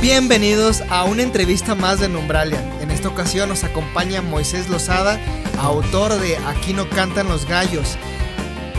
[0.00, 2.62] Bienvenidos a una entrevista más de Numbralia.
[2.80, 5.18] En esta ocasión nos acompaña Moisés Lozada,
[5.58, 7.96] autor de Aquí no cantan los gallos,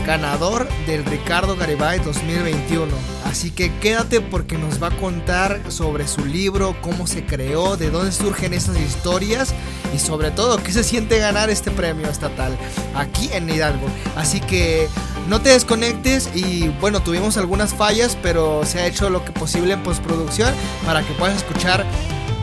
[0.06, 2.86] ganador del Ricardo Garibay 2021.
[3.26, 7.90] Así que quédate porque nos va a contar sobre su libro, cómo se creó, de
[7.90, 9.54] dónde surgen estas historias
[9.94, 12.56] y sobre todo qué se siente ganar este premio estatal
[12.94, 13.86] aquí en Hidalgo.
[14.16, 14.88] Así que
[15.30, 19.74] no te desconectes y bueno, tuvimos algunas fallas, pero se ha hecho lo que posible
[19.74, 20.52] en postproducción
[20.84, 21.86] para que puedas escuchar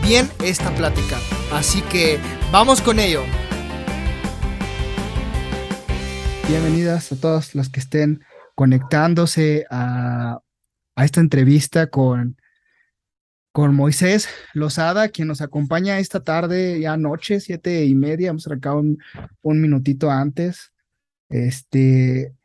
[0.02, 1.17] bien esta plática.
[1.52, 2.17] Así que
[2.49, 3.23] vamos con ello.
[6.48, 8.23] Bienvenidas a todos los que estén
[8.55, 10.40] conectándose a,
[10.95, 12.38] esta entrevista con,
[13.51, 18.79] con Moisés Lozada, quien nos acompaña esta tarde, ya noche, siete y media, hemos sacado
[18.79, 18.98] un,
[19.41, 20.71] un minutito antes.
[21.27, 22.37] Este,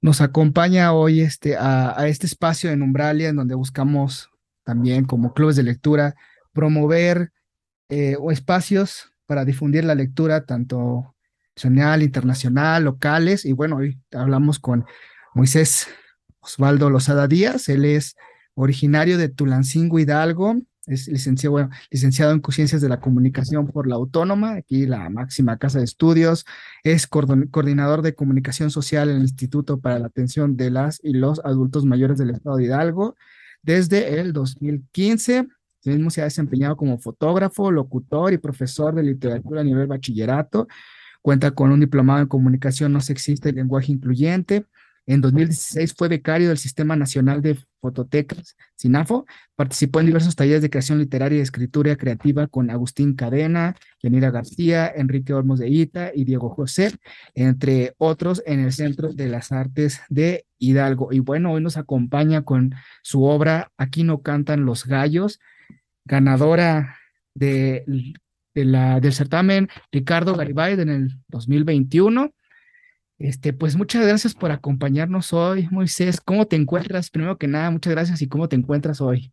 [0.00, 4.30] nos acompaña hoy este, a, este espacio en Umbralia, en donde buscamos
[4.64, 6.14] también como clubes de lectura
[6.52, 7.32] promover
[7.88, 11.14] eh, espacios para difundir la lectura, tanto
[11.56, 13.44] nacional, internacional, locales.
[13.44, 14.86] Y bueno, hoy hablamos con
[15.34, 15.88] Moisés
[16.40, 17.68] Osvaldo Lozada Díaz.
[17.68, 18.16] Él es
[18.54, 20.56] originario de Tulancingo Hidalgo,
[20.90, 25.84] es licenciado, en Ciencias de la Comunicación por la Autónoma, aquí la máxima casa de
[25.84, 26.46] estudios,
[26.82, 31.40] es coordinador de comunicación social en el Instituto para la Atención de las y los
[31.44, 33.14] Adultos Mayores del Estado de Hidalgo
[33.62, 35.46] desde el 2015.
[35.84, 40.66] mismo se ha desempeñado como fotógrafo, locutor y profesor de literatura a nivel bachillerato.
[41.22, 44.64] Cuenta con un diplomado en comunicación no sexista y lenguaje incluyente,
[45.06, 49.26] en 2016 fue becario del Sistema Nacional de Fototecas, SINAFO.
[49.56, 54.92] Participó en diversos talleres de creación literaria y escritura creativa con Agustín Cadena, Yanira García,
[54.94, 56.92] Enrique Olmos de Ita y Diego José,
[57.34, 61.12] entre otros en el Centro de las Artes de Hidalgo.
[61.12, 65.40] Y bueno, hoy nos acompaña con su obra Aquí no cantan los gallos,
[66.04, 66.98] ganadora
[67.34, 67.84] de,
[68.54, 72.32] la, del certamen Ricardo Garibay en el 2021
[73.20, 76.20] este, pues muchas gracias por acompañarnos hoy, Moisés.
[76.22, 77.10] ¿Cómo te encuentras?
[77.10, 79.32] Primero que nada, muchas gracias y cómo te encuentras hoy.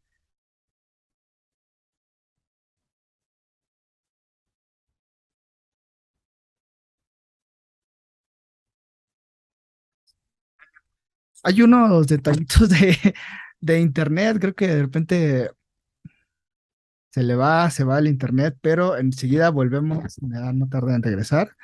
[11.43, 12.97] Hay unos detallitos de,
[13.61, 15.51] de internet, creo que de repente
[17.11, 21.55] se le va, se va el internet, pero enseguida volvemos, no tarda en regresar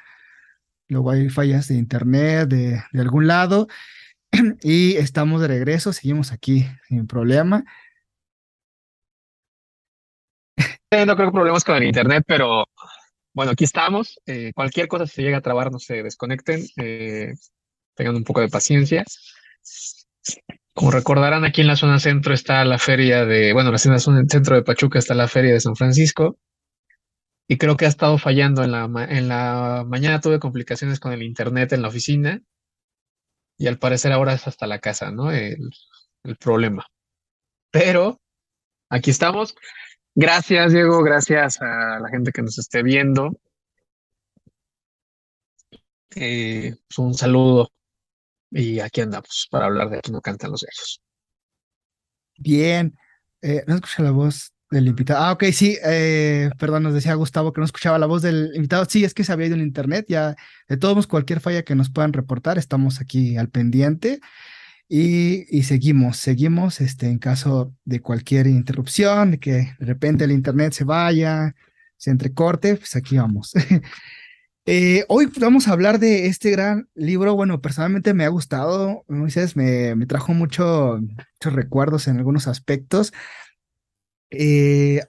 [0.88, 3.68] luego hay fallas de internet de, algún lado
[4.62, 7.64] y estamos de regreso, seguimos aquí sin problema.
[10.92, 12.66] no creo que problemas con el internet, pero
[13.34, 14.20] bueno, aquí estamos.
[14.26, 17.34] Eh, cualquier cosa si se llega a trabar, no se desconecten, eh,
[17.96, 19.04] tengan un poco de paciencia.
[20.74, 24.24] Como recordarán, aquí en la zona centro está la feria de, bueno, en la zona
[24.28, 26.38] centro de Pachuca está la feria de San Francisco
[27.48, 31.24] y creo que ha estado fallando en la, en la mañana tuve complicaciones con el
[31.24, 32.42] internet en la oficina
[33.58, 35.32] y al parecer ahora es hasta la casa, ¿no?
[35.32, 35.72] El,
[36.40, 36.88] problema.
[37.70, 38.22] Pero
[38.90, 39.56] aquí estamos.
[40.16, 43.32] Gracias, Diego, gracias a la gente que nos esté viendo.
[46.16, 47.72] Eh, pues, un saludo
[48.52, 51.02] y aquí andamos para hablar de que no cantan los gallos.
[52.38, 52.98] Bien,
[53.42, 55.24] eh, no escucha la voz del invitado.
[55.24, 58.86] Ah, ok, sí, eh, perdón, nos decía Gustavo que no escuchaba la voz del invitado.
[58.86, 60.36] Sí, es que se había ido en internet, ya
[60.68, 64.20] de todos cualquier falla que nos puedan reportar, estamos aquí al pendiente
[64.90, 70.32] y, y, seguimos, seguimos este, en caso de cualquier interrupción, de que de repente el
[70.32, 71.56] internet se vaya,
[71.98, 73.54] se entrecorte, pues aquí vamos.
[74.66, 77.36] Eh, hoy vamos a hablar de este gran libro.
[77.36, 83.12] Bueno, personalmente me ha gustado, me, me trajo mucho, muchos recuerdos en algunos aspectos.
[84.34, 85.02] Eh,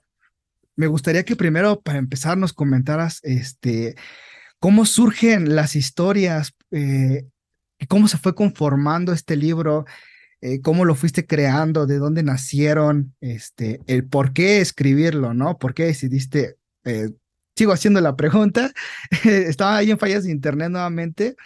[0.77, 3.97] me gustaría que primero, para empezar, nos comentaras este,
[4.59, 7.27] cómo surgen las historias, eh,
[7.89, 9.87] cómo se fue conformando este libro,
[10.41, 15.59] eh, cómo lo fuiste creando, de dónde nacieron, este, el por qué escribirlo, ¿no?
[15.59, 16.57] ¿Por qué decidiste?
[17.57, 18.73] sigo haciendo la pregunta.
[19.25, 21.37] Estaba ahí en fallas de internet nuevamente,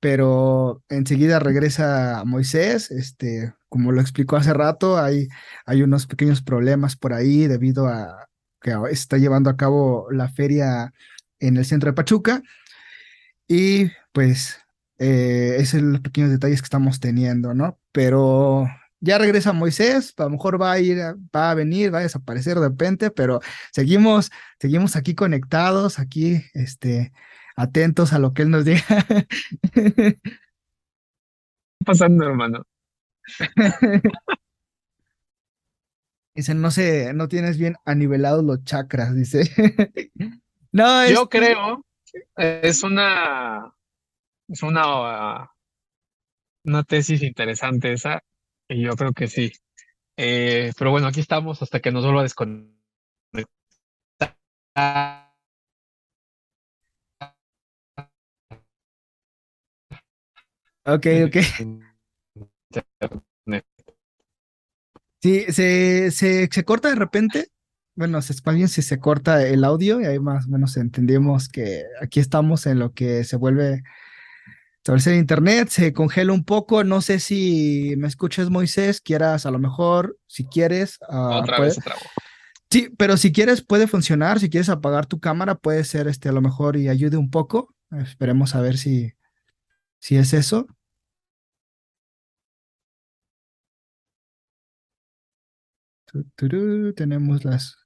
[0.00, 5.28] pero enseguida regresa Moisés, este, como lo explicó hace rato, hay,
[5.64, 8.28] hay unos pequeños problemas por ahí debido a
[8.60, 10.92] que está llevando a cabo la feria
[11.40, 12.42] en el centro de Pachuca.
[13.48, 14.60] Y pues
[14.98, 17.80] eh, son los pequeños detalles que estamos teniendo, ¿no?
[17.92, 18.68] Pero
[19.00, 20.98] ya regresa Moisés, a lo mejor va a ir,
[21.34, 23.40] va a venir, va a desaparecer de repente, pero
[23.72, 24.30] seguimos,
[24.60, 27.14] seguimos aquí conectados, aquí, este,
[27.56, 28.84] atentos a lo que él nos diga.
[29.72, 30.18] ¿Qué
[31.86, 32.66] pasando, hermano?
[36.34, 39.42] Dice, no sé, no tienes bien anivelados los chakras, dice.
[40.74, 41.84] No, Yo creo,
[42.34, 43.74] es una,
[44.48, 45.52] es una,
[46.64, 48.24] una tesis interesante esa,
[48.68, 49.52] y yo creo que sí.
[50.16, 52.72] Eh, pero bueno, aquí estamos hasta que nos vuelva a desconectar.
[60.86, 61.36] ok, ok.
[62.74, 63.66] internet.
[65.22, 67.48] Sí, se, se, se corta de repente.
[67.94, 71.48] Bueno, se, más bien si se corta el audio y ahí más o menos entendemos
[71.48, 73.82] que aquí estamos en lo que se vuelve
[74.82, 76.82] establecer internet, se congela un poco.
[76.82, 81.74] No sé si me escuchas, Moisés, quieras a lo mejor, si quieres, ah, Otra vez
[81.76, 82.00] se trabó.
[82.68, 84.40] sí, pero si quieres puede funcionar.
[84.40, 87.72] Si quieres apagar tu cámara, puede ser este a lo mejor y ayude un poco.
[87.92, 89.12] Esperemos a ver si,
[90.00, 90.66] si es eso.
[96.36, 97.76] Tu, tenemos las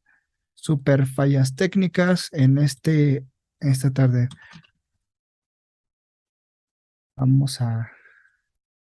[0.55, 3.25] super fallas técnicas en este,
[3.61, 4.29] esta tarde.
[7.17, 7.91] Vamos a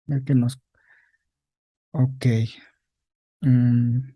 [0.06, 0.60] ver que nos.
[1.92, 2.26] Ok.
[3.42, 4.12] Mm.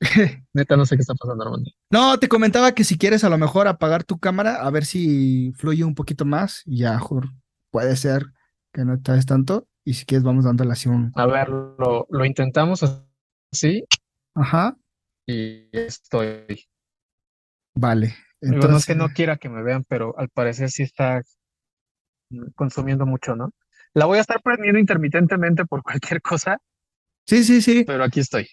[0.52, 1.70] Neta, no sé qué está pasando, Armando.
[1.90, 5.52] No, te comentaba que si quieres a lo mejor apagar tu cámara, a ver si
[5.56, 6.62] fluye un poquito más.
[6.66, 7.28] Y ya, jur,
[7.70, 8.26] puede ser
[8.72, 9.68] que no traes tanto.
[9.84, 11.12] Y si quieres, vamos dándole así un.
[11.14, 12.82] A ver, lo, lo intentamos
[13.52, 13.84] así
[14.34, 14.76] Ajá,
[15.26, 16.68] y estoy.
[17.74, 18.14] vale.
[18.40, 21.22] Digo, no es que Entonces, no quiera que me vean, pero al parecer sí está
[22.54, 23.52] consumiendo mucho, ¿no?
[23.94, 26.58] La voy a estar prendiendo intermitentemente por cualquier cosa,
[27.26, 27.84] sí, sí, sí.
[27.84, 28.48] pero aquí estoy.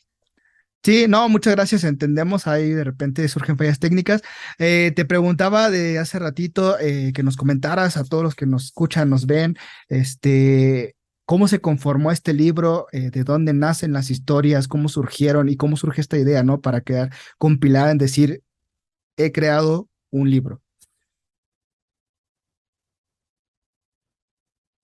[0.84, 1.84] Sí, no, muchas gracias.
[1.84, 4.22] Entendemos, ahí de repente surgen fallas técnicas.
[4.60, 8.66] Eh, te preguntaba de hace ratito eh, que nos comentaras a todos los que nos
[8.66, 9.58] escuchan, nos ven,
[9.90, 10.96] este,
[11.30, 15.78] cómo se conformó este libro, eh, de dónde nacen las historias, cómo surgieron y cómo
[15.78, 16.60] surge esta idea, ¿no?
[16.60, 18.42] Para quedar compilada en decir,
[19.16, 20.60] he creado un libro.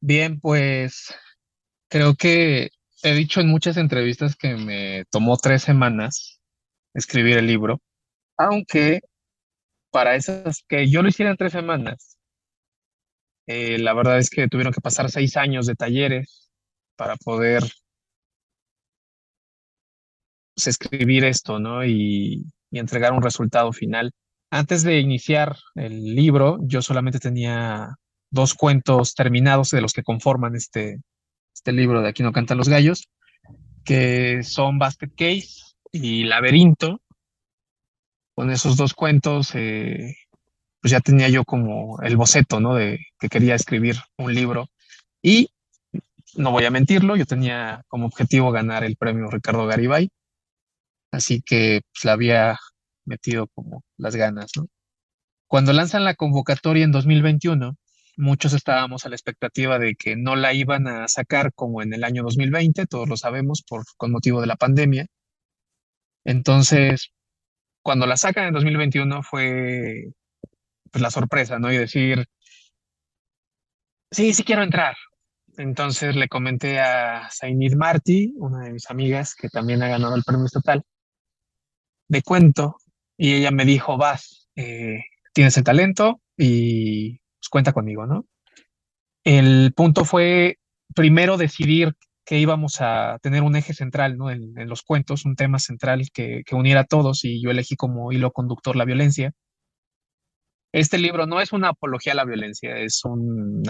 [0.02, 1.16] Bien, pues
[1.90, 2.70] creo que
[3.02, 6.40] he dicho en muchas entrevistas que me tomó tres semanas
[6.94, 7.82] escribir el libro,
[8.38, 9.02] aunque
[9.90, 12.15] para esas que yo lo hiciera en tres semanas,
[13.48, 16.50] eh, la verdad es que tuvieron que pasar seis años de talleres
[16.96, 17.64] para poder
[20.56, 21.86] pues, escribir esto, ¿no?
[21.86, 24.12] Y, entregar un resultado final.
[24.52, 27.96] Antes de iniciar el libro, yo solamente tenía
[28.30, 31.00] dos cuentos terminados de los que conforman este,
[31.54, 33.08] este libro de Aquí no cantan los gallos,
[33.86, 37.00] que son Basket Case y Laberinto.
[38.36, 40.18] Con esos dos cuentos, eh,
[40.86, 42.76] pues ya tenía yo como el boceto, ¿no?
[42.76, 44.68] De que quería escribir un libro.
[45.24, 45.50] Y
[46.36, 50.10] no voy a mentirlo, yo tenía como objetivo ganar el premio Ricardo Garibay,
[51.10, 52.60] así que pues, le había
[53.04, 54.68] metido como las ganas, ¿no?
[55.48, 57.76] Cuando lanzan la convocatoria en 2021,
[58.18, 62.04] muchos estábamos a la expectativa de que no la iban a sacar como en el
[62.04, 65.08] año 2020, todos lo sabemos, por, con motivo de la pandemia.
[66.26, 67.10] Entonces,
[67.82, 70.12] cuando la sacan en 2021 fue
[70.96, 71.74] pues, la sorpresa, ¿no?
[71.74, 72.26] Y decir,
[74.10, 74.96] sí, sí quiero entrar.
[75.58, 80.24] Entonces le comenté a Zainid Martí, una de mis amigas que también ha ganado el
[80.24, 80.84] premio estatal,
[82.08, 82.78] de cuento,
[83.18, 85.02] y ella me dijo, vas, eh,
[85.34, 88.26] tienes el talento y pues, cuenta conmigo, ¿no?
[89.26, 90.60] El punto fue
[90.96, 94.32] primero decidir que íbamos a tener un eje central, ¿no?
[94.32, 97.76] En, en los cuentos, un tema central que, que uniera a todos y yo elegí
[97.76, 99.34] como hilo conductor la violencia.
[100.76, 103.64] Este libro no es una apología a la violencia, es un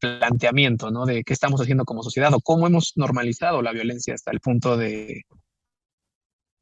[0.00, 1.04] planteamiento, ¿no?
[1.04, 4.78] De qué estamos haciendo como sociedad o cómo hemos normalizado la violencia hasta el punto
[4.78, 5.24] de,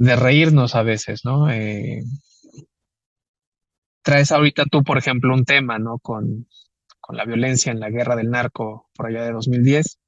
[0.01, 1.49] reírnos a veces, ¿no?
[1.53, 2.03] Eh,
[4.03, 6.01] traes ahorita tú, por ejemplo, un tema, ¿no?
[6.01, 6.49] Con,
[7.01, 10.01] con la violencia en la guerra del narco por allá de 2010.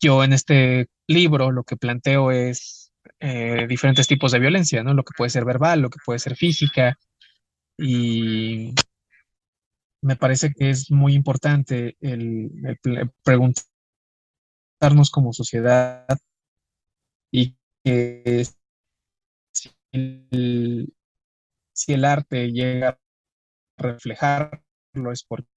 [0.00, 4.94] Yo en este libro lo que planteo es eh, diferentes tipos de violencia, ¿no?
[4.94, 6.98] Lo que puede ser verbal, lo que puede ser física,
[7.80, 8.74] y
[10.02, 12.50] me parece que es muy importante el,
[13.24, 16.06] preguntarnos como sociedad
[17.32, 18.44] y que
[19.52, 20.92] si el,
[22.04, 22.98] arte llega a
[23.82, 25.48] reflejarlo es porque,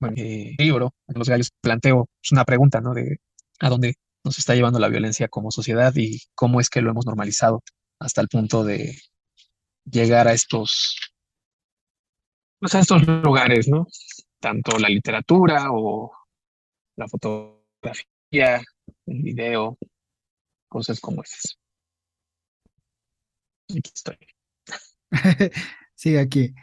[0.00, 2.94] el libro, los gallos, planteo pues, una pregunta, ¿no?
[2.94, 3.18] De
[3.58, 7.06] a dónde nos está llevando la violencia como sociedad y cómo es que lo hemos
[7.06, 7.62] normalizado
[8.00, 8.98] hasta el punto de
[9.84, 10.98] llegar a estos,
[12.58, 13.86] pues, a estos lugares, ¿no?
[14.40, 16.10] Tanto la literatura o
[16.96, 18.62] la fotografía.
[19.06, 19.78] el video,
[20.68, 21.58] cosas como esas.
[23.68, 24.16] Aquí estoy.
[25.94, 26.54] Sigue aquí.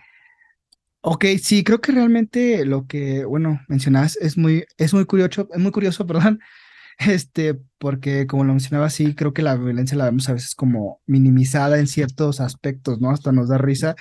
[1.02, 5.60] Ok, sí, creo que realmente lo que, bueno, mencionas es muy, es muy curioso, es
[5.60, 6.40] muy curioso, perdón,
[6.98, 11.02] este, porque como lo mencionaba, sí, creo que la violencia la vemos a veces como
[11.06, 13.12] minimizada en ciertos aspectos, ¿no?
[13.12, 13.96] Hasta nos da risa.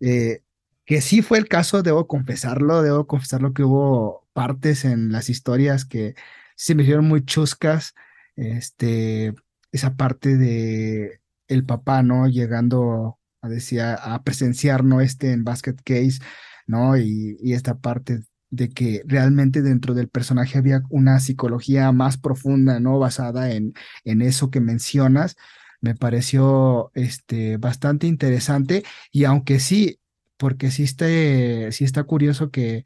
[0.00, 0.42] Eh,
[0.84, 5.84] que sí fue el caso, debo confesarlo, debo confesarlo que hubo partes en las historias
[5.84, 6.14] que
[6.56, 7.94] se me hicieron muy chuscas,
[8.36, 9.34] este,
[9.72, 12.28] esa parte de el papá, ¿no?
[12.28, 15.00] Llegando a, decir, a presenciar, ¿no?
[15.00, 16.20] Este en Basket Case,
[16.66, 16.96] ¿no?
[16.96, 22.80] Y, y esta parte de que realmente dentro del personaje había una psicología más profunda,
[22.80, 22.98] ¿no?
[22.98, 23.74] Basada en,
[24.04, 25.36] en eso que mencionas,
[25.80, 30.00] me pareció este, bastante interesante y aunque sí,
[30.36, 32.84] porque sí, este, sí está curioso que,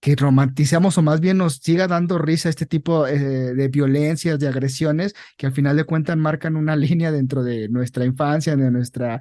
[0.00, 4.48] que romanticemos o más bien nos siga dando risa este tipo eh, de violencias, de
[4.48, 9.20] agresiones, que al final de cuentas marcan una línea dentro de nuestra infancia, de nuestra,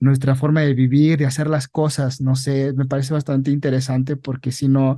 [0.00, 2.20] nuestra forma de vivir, de hacer las cosas.
[2.20, 4.96] No sé, me parece bastante interesante porque si no,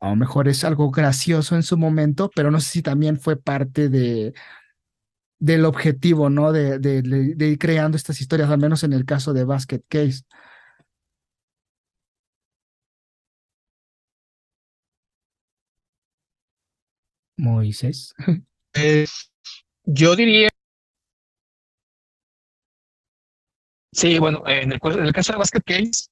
[0.00, 3.36] a lo mejor es algo gracioso en su momento, pero no sé si también fue
[3.36, 4.34] parte de
[5.38, 6.52] del objetivo, ¿no?
[6.52, 10.22] De, de, de ir creando estas historias, al menos en el caso de Basket Case.
[17.40, 18.14] Moisés.
[19.84, 20.48] yo diría,
[23.92, 26.08] sí, bueno, en el, en el caso de Basket Case,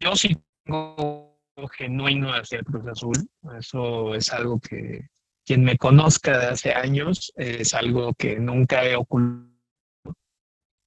[0.00, 1.40] yo sí tengo
[1.76, 3.28] genuino hacia el Cruz Azul.
[3.58, 5.08] Eso es algo que
[5.44, 9.48] quien me conozca de hace años es algo que nunca he ocultado.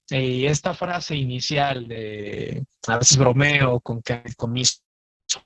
[0.09, 4.83] Y esta frase inicial de a veces bromeo con que mis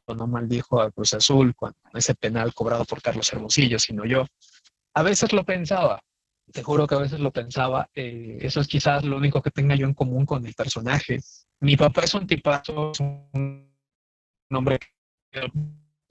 [0.07, 4.25] no maldijo a Cruz Azul cuando ese penal cobrado por Carlos Hermosillo, sino yo.
[4.93, 5.99] A veces lo pensaba,
[6.51, 9.75] te juro que a veces lo pensaba, eh, eso es quizás lo único que tenga
[9.75, 11.19] yo en común con el personaje.
[11.59, 13.69] Mi papá es un tipazo, es un
[14.51, 14.79] hombre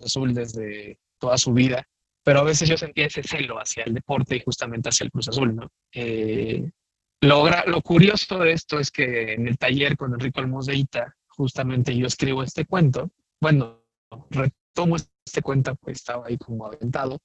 [0.01, 1.87] azul desde toda su vida,
[2.23, 5.29] pero a veces yo sentía ese celo hacia el deporte y justamente hacia el Cruz
[5.29, 5.71] Azul, ¿no?
[5.93, 6.71] Eh,
[7.21, 12.07] lo, lo, curioso de esto es que en el taller con Enrico Almoseita, justamente yo
[12.07, 13.11] escribo este cuento
[13.41, 13.85] bueno,
[14.31, 17.19] retomo este cuenta, pues estaba ahí como aventado.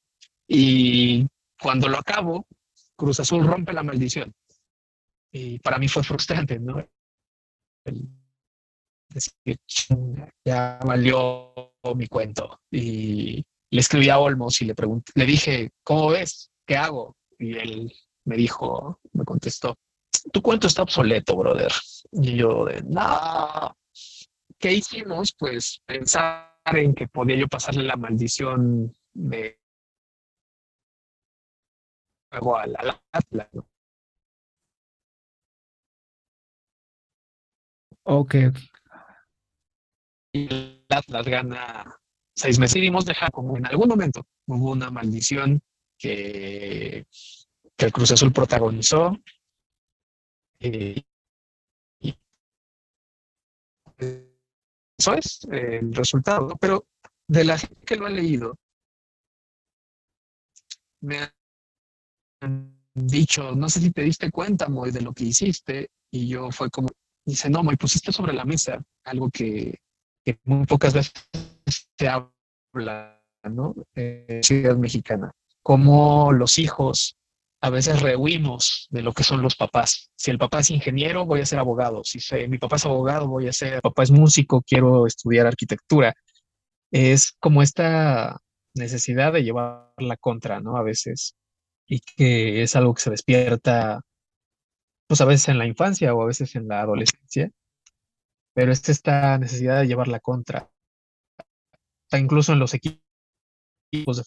[0.47, 1.27] Y
[1.61, 2.47] cuando lo acabo,
[2.95, 4.33] Cruz Azul rompe la maldición.
[5.31, 6.83] Y para mí fue frustrante, ¿no?
[9.09, 9.57] decir,
[10.45, 11.53] ya valió
[11.95, 12.59] mi cuento.
[12.71, 16.51] Y le escribí a Olmos y le pregunté, le dije, ¿cómo ves?
[16.65, 17.15] ¿Qué hago?
[17.37, 17.93] Y él
[18.25, 19.75] me dijo, me contestó,
[20.31, 21.71] tu cuento está obsoleto, brother.
[22.11, 23.75] Y yo de, no,
[24.59, 25.33] ¿qué hicimos?
[25.37, 29.59] Pues pensar en que podía yo pasarle la maldición de
[32.31, 32.75] luego al,
[33.11, 33.49] Atlas.
[38.03, 38.35] Ok.
[40.33, 41.99] Y el Atlas gana
[42.35, 42.75] seis meses.
[42.75, 45.61] Decidimos dejar como en algún momento hubo una maldición
[45.97, 47.05] que,
[47.75, 49.17] que el Cruz Azul protagonizó.
[50.59, 51.01] Eh,
[52.01, 52.15] y,
[54.99, 56.85] eso es eh, el resultado, pero
[57.27, 58.55] de la gente que lo ha leído,
[61.01, 61.19] me
[62.41, 66.51] han dicho, no sé si te diste cuenta, Moy, de lo que hiciste, y yo
[66.51, 66.89] fue como,
[67.25, 69.79] dice, no, Moy, pusiste sobre la mesa algo que,
[70.43, 71.13] muy pocas veces
[71.97, 73.73] se habla, ¿no?
[73.95, 75.31] En ciudad mexicana,
[75.63, 77.18] como los hijos
[77.61, 80.11] a veces rehuimos de lo que son los papás.
[80.15, 82.03] Si el papá es ingeniero, voy a ser abogado.
[82.03, 86.13] Si mi papá es abogado, voy a ser, papá es músico, quiero estudiar arquitectura.
[86.91, 88.39] Es como esta
[88.75, 90.77] necesidad de llevar la contra, ¿no?
[90.77, 91.35] A veces.
[91.87, 94.01] Y que es algo que se despierta,
[95.07, 97.51] pues a veces en la infancia o a veces en la adolescencia.
[98.53, 100.69] Pero es esta necesidad de llevar la contra.
[102.05, 103.01] Está incluso en los equipos
[103.91, 104.23] de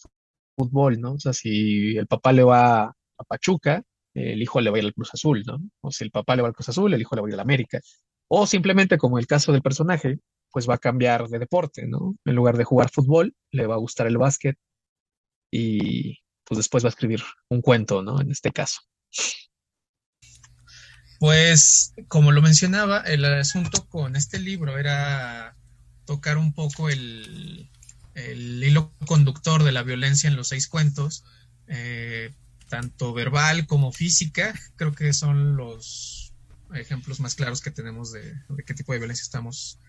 [0.57, 1.13] fútbol, ¿no?
[1.13, 2.95] O sea, si el papá le va
[3.27, 5.59] Pachuca, el hijo le va a ir al Cruz Azul, ¿no?
[5.81, 7.33] O si el papá le va al Cruz Azul, el hijo le va a ir
[7.35, 7.79] al América.
[8.27, 10.19] O simplemente, como el caso del personaje,
[10.51, 12.15] pues va a cambiar de deporte, ¿no?
[12.25, 14.57] En lugar de jugar fútbol, le va a gustar el básquet
[15.51, 18.21] y pues después va a escribir un cuento, ¿no?
[18.21, 18.81] En este caso.
[21.19, 25.55] Pues, como lo mencionaba, el asunto con este libro era
[26.05, 27.69] tocar un poco el,
[28.13, 31.23] el hilo conductor de la violencia en los seis cuentos,
[31.67, 32.35] eh,
[32.67, 36.33] tanto verbal como física, creo que son los
[36.73, 38.33] ejemplos más claros que tenemos de,
[38.65, 39.79] qué tipo de violencia estamos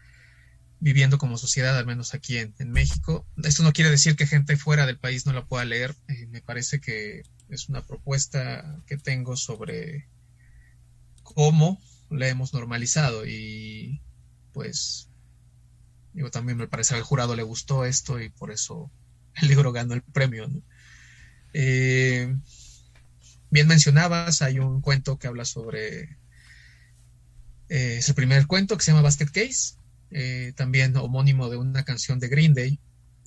[0.80, 3.26] viviendo como sociedad, al menos aquí en, México.
[3.42, 5.94] Esto no quiere decir que gente fuera del país no la pueda leer.
[6.08, 10.08] Eh, me parece que es una propuesta que tengo sobre
[11.22, 14.02] cómo la hemos normalizado y
[14.52, 15.08] pues
[16.12, 18.90] digo también me parece que al jurado le gustó esto y por eso
[19.40, 20.48] el libro ganó el premio.
[21.52, 22.36] Eh,
[23.54, 26.18] bien mencionabas, hay un cuento que habla sobre
[27.68, 29.76] eh, es el primer cuento que se llama Basket Case,
[30.10, 32.80] eh, también homónimo de una canción de Green Day,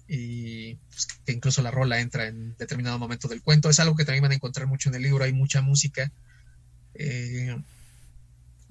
[0.06, 3.70] y pues, que incluso la rola entra en determinado momento del cuento.
[3.70, 6.12] Es algo que también van a encontrar mucho en el libro, hay mucha música.
[6.94, 7.56] Eh,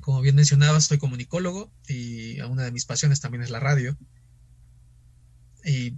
[0.01, 3.97] como bien mencionaba, soy comunicólogo y una de mis pasiones también es la radio.
[5.65, 5.95] Y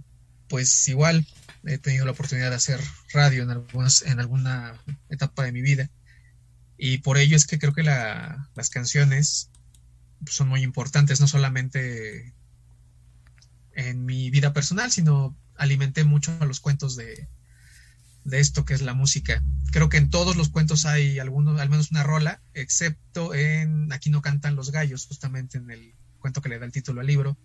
[0.49, 1.25] pues igual
[1.63, 2.81] he tenido la oportunidad de hacer
[3.13, 4.73] radio en, algunas, en alguna
[5.09, 5.89] etapa de mi vida.
[6.77, 9.49] Y por ello es que creo que las canciones
[10.27, 12.33] son muy importantes, no solamente
[13.73, 17.27] en mi vida personal, sino alimenté mucho a los cuentos de,
[18.23, 19.43] de esto que es la música.
[19.71, 24.09] Creo que en todos los cuentos hay algunos, al menos una rola, excepto en Aquí
[24.09, 27.37] no cantan los gallos, justamente en el cuento que le da el título al libro,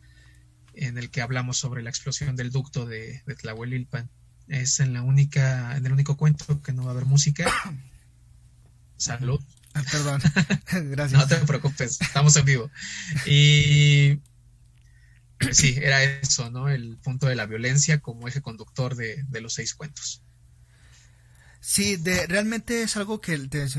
[0.77, 4.11] en el que hablamos sobre la explosión del ducto de, de Tlahuelilpan.
[4.49, 7.51] Es en la única, en el único cuento que no va a haber música.
[8.97, 9.41] Salud.
[9.75, 10.23] Ah, perdón,
[10.91, 11.21] gracias.
[11.21, 12.71] No te preocupes, estamos en vivo.
[13.27, 14.21] Y
[15.51, 16.69] sí, era eso, ¿no?
[16.69, 20.23] El punto de la violencia como eje conductor de, los seis cuentos.
[21.67, 23.39] Sí, de, realmente es algo que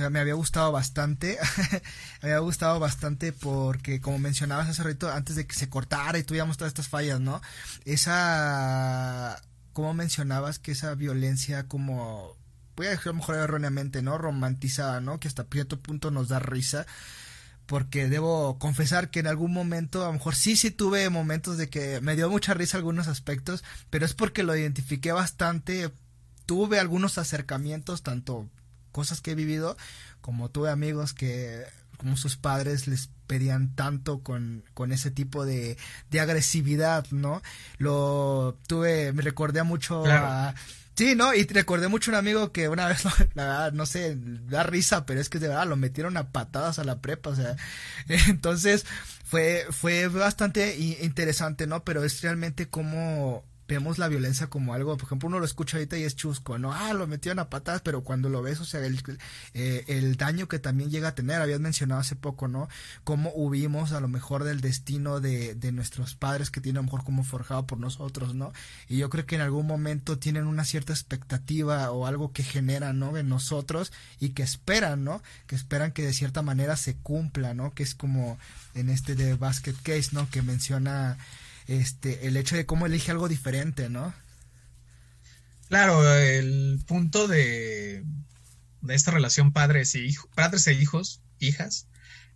[0.10, 1.38] me había gustado bastante.
[2.24, 6.24] me había gustado bastante porque, como mencionabas hace rato, antes de que se cortara y
[6.24, 7.42] tuviéramos todas estas fallas, ¿no?
[7.86, 9.40] Esa.
[9.72, 12.36] Como mencionabas que esa violencia, como
[12.76, 14.18] voy a decir a lo mejor erróneamente, ¿no?
[14.18, 15.20] Romantizada, ¿no?
[15.20, 16.88] Que hasta cierto punto nos da risa.
[17.68, 21.70] Porque debo confesar que en algún momento, a lo mejor sí, sí tuve momentos de
[21.70, 25.92] que me dio mucha risa algunos aspectos, pero es porque lo identifiqué bastante.
[26.46, 28.50] Tuve algunos acercamientos, tanto
[28.92, 29.78] cosas que he vivido,
[30.22, 31.64] como tuve amigos que,
[31.98, 35.78] como sus padres les pedían tanto con, con ese tipo de,
[36.12, 37.42] de agresividad, ¿no?
[37.78, 40.54] Lo tuve, me recordé mucho a
[40.96, 41.34] Sí, ¿no?
[41.34, 44.16] Y recordé mucho un amigo que una vez, la verdad, no sé,
[44.48, 47.36] da risa, pero es que de verdad lo metieron a patadas a la prepa, o
[47.36, 47.56] sea,
[48.30, 48.86] entonces
[49.26, 51.84] fue, fue bastante interesante, ¿no?
[51.84, 55.98] Pero es realmente como vemos la violencia como algo, por ejemplo, uno lo escucha ahorita
[55.98, 56.74] y es chusco, ¿no?
[56.74, 59.02] Ah, lo metieron a patadas, pero cuando lo ves, o sea, el,
[59.54, 62.70] eh, el daño que también llega a tener, habías mencionado hace poco, ¿no?
[63.04, 66.86] Cómo hubimos a lo mejor del destino de, de nuestros padres que tienen a lo
[66.86, 68.54] mejor como forjado por nosotros, ¿no?
[68.88, 73.00] Y yo creo que en algún momento tienen una cierta expectativa o algo que generan,
[73.00, 73.18] ¿no?
[73.18, 75.22] En nosotros y que esperan, ¿no?
[75.48, 77.74] Que esperan que de cierta manera se cumpla, ¿no?
[77.74, 78.38] Que es como
[78.74, 80.30] en este de Basket Case, ¿no?
[80.30, 81.18] Que menciona
[81.68, 84.14] este, el hecho de cómo elige algo diferente, ¿no?
[85.68, 88.04] Claro, el punto de,
[88.82, 91.88] de esta relación padres, y padres e hijos, hijas,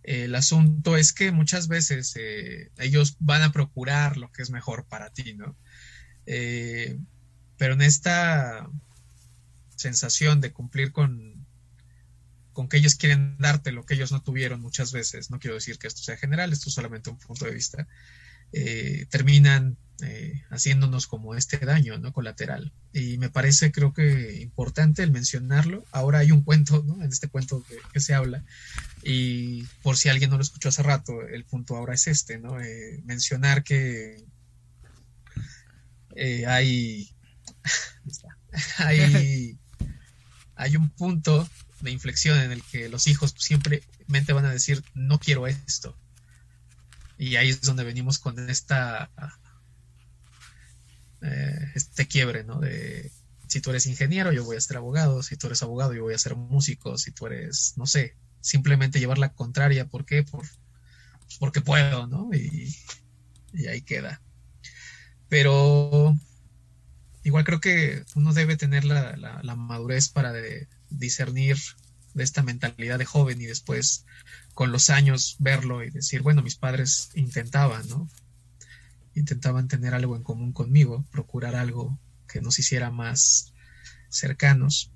[0.02, 4.86] el asunto es que muchas veces eh, ellos van a procurar lo que es mejor
[4.86, 5.56] para ti, ¿no?
[6.26, 6.98] Eh,
[7.56, 8.68] pero en esta
[9.76, 11.46] sensación de cumplir con,
[12.52, 15.78] con que ellos quieren darte lo que ellos no tuvieron muchas veces, no quiero decir
[15.78, 17.86] que esto sea general, esto es solamente un punto de vista,
[18.52, 22.12] eh, terminan eh, haciéndonos como este daño ¿no?
[22.12, 22.72] colateral.
[22.92, 25.84] Y me parece, creo que importante el mencionarlo.
[25.92, 27.02] Ahora hay un cuento, ¿no?
[27.02, 28.44] en este cuento que, se habla,
[29.02, 32.60] y por si alguien no lo escuchó hace rato, el punto ahora es este, ¿no?
[32.60, 34.24] Eh, mencionar que
[36.46, 37.10] hay,
[38.78, 39.58] hay,
[40.56, 41.48] hay un punto
[41.80, 43.82] de inflexión en el que los hijos siempre
[44.32, 45.96] van a decir, no quiero esto,
[47.20, 49.10] y ahí es donde venimos con esta
[51.20, 52.60] eh, este quiebre, ¿no?
[52.60, 53.12] De
[53.46, 56.14] si tú eres ingeniero, yo voy a ser abogado, si tú eres abogado, yo voy
[56.14, 60.22] a ser músico, si tú eres, no sé, simplemente llevar la contraria, ¿por qué?
[60.22, 60.46] Por,
[61.38, 62.30] porque puedo, ¿no?
[62.32, 62.74] Y,
[63.68, 64.22] ahí queda.
[65.28, 66.16] Pero
[67.22, 70.32] igual creo que uno debe tener la, la madurez para
[70.88, 71.58] discernir
[72.14, 74.04] de esta mentalidad de joven y después
[74.54, 78.08] con los años verlo y decir, bueno, mis padres intentaban, ¿no?
[79.14, 83.54] Intentaban tener algo en común conmigo, procurar algo que nos hiciera más
[84.08, 84.92] cercanos.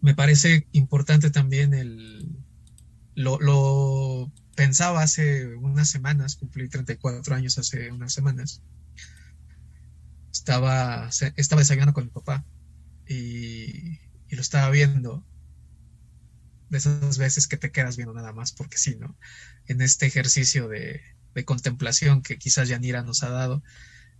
[0.00, 2.28] Me parece importante también el...
[3.14, 8.62] Lo, pensaba hace unas semanas, cumplí 34 años hace unas semanas.
[10.32, 12.44] Estaba, estaba desayunando con mi papá
[13.06, 13.98] y
[14.30, 15.24] lo estaba viendo
[16.72, 19.14] de esas veces que te quedas viendo nada más porque sí, ¿no?
[19.66, 21.02] En este ejercicio de,
[21.44, 23.62] contemplación que quizás Yanira nos ha dado,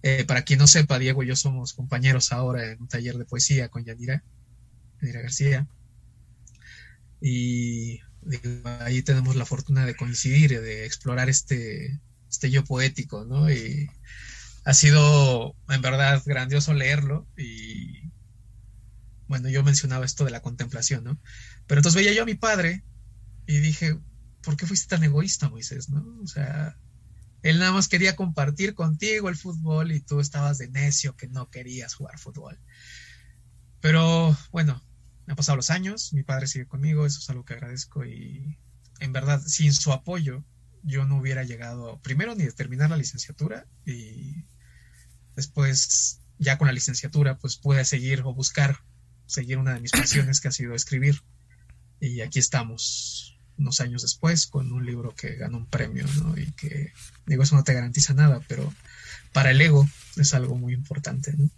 [0.04, 3.24] Eh, para quien no sepa, Diego y yo somos compañeros ahora en un taller de
[3.24, 4.24] poesía con Yanira,
[5.00, 5.68] Yanira García.
[7.20, 8.00] Y
[8.80, 13.48] ahí tenemos la fortuna de coincidir, de explorar este, este yo poético, ¿no?
[13.50, 13.88] Y
[14.64, 18.10] ha sido en verdad grandioso leerlo y
[19.28, 21.18] bueno, yo mencionaba esto de la contemplación, ¿no?
[21.66, 22.84] Pero entonces veía yo a mi padre
[23.46, 23.98] y dije,
[24.42, 26.04] ¿por qué fuiste tan egoísta, Moisés, no?
[26.22, 26.76] O sea,
[27.42, 31.50] él nada más quería compartir contigo el fútbol y tú estabas de necio que no
[31.50, 32.58] querías jugar fútbol.
[33.80, 34.82] Pero bueno,
[35.26, 38.58] han pasado los años, mi padre sigue conmigo, eso es algo que agradezco y
[39.00, 40.44] en verdad, sin su apoyo,
[40.84, 44.44] yo no hubiera llegado primero ni a terminar la licenciatura y
[45.34, 48.78] después ya con la licenciatura pues pude seguir o buscar
[49.32, 51.22] seguir una de mis pasiones que ha sido escribir
[52.00, 56.36] y aquí estamos unos años después con un libro que ganó un premio ¿no?
[56.36, 56.92] y que
[57.26, 58.72] digo eso no te garantiza nada pero
[59.32, 61.50] para el ego es algo muy importante ¿no?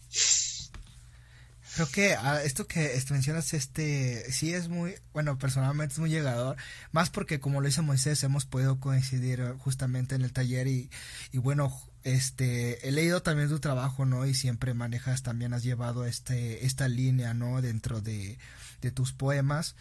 [1.75, 6.57] Creo que ah, esto que mencionas, este, sí es muy, bueno, personalmente es muy llegador,
[6.93, 10.89] más porque como lo dice Moisés, hemos podido coincidir justamente en el taller y
[11.33, 14.27] bueno, este, he leído también tu trabajo, ¿no?
[14.27, 17.61] Y siempre manejas, también has llevado este, esta línea, ¿no?
[17.63, 18.39] Dentro de,
[18.81, 19.75] de tus poemas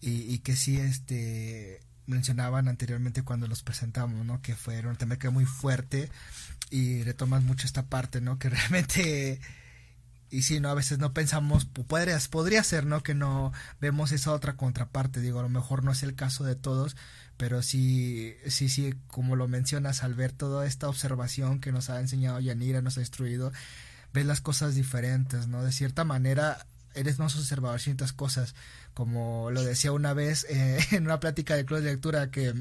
[0.00, 4.40] y, y que sí, este, mencionaban anteriormente cuando los presentamos, ¿no?
[4.40, 6.10] Que fueron también que muy fuerte
[6.70, 8.38] y retomas mucho esta parte, ¿no?
[8.38, 9.40] Que realmente
[10.30, 10.70] y sí, ¿no?
[10.70, 13.02] A veces no pensamos, podría, podría ser, ¿no?
[13.02, 16.56] Que no vemos esa otra contraparte, digo, a lo mejor no es el caso de
[16.56, 16.96] todos,
[17.36, 22.00] pero sí, sí, sí, como lo mencionas, al ver toda esta observación que nos ha
[22.00, 23.52] enseñado Yanira, nos ha instruido,
[24.12, 25.62] ves las cosas diferentes, ¿no?
[25.62, 28.54] De cierta manera, eres más observador ciertas cosas,
[28.94, 32.54] como lo decía una vez eh, en una plática de club de lectura, que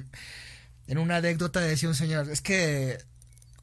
[0.88, 2.99] en una anécdota decía un señor, es que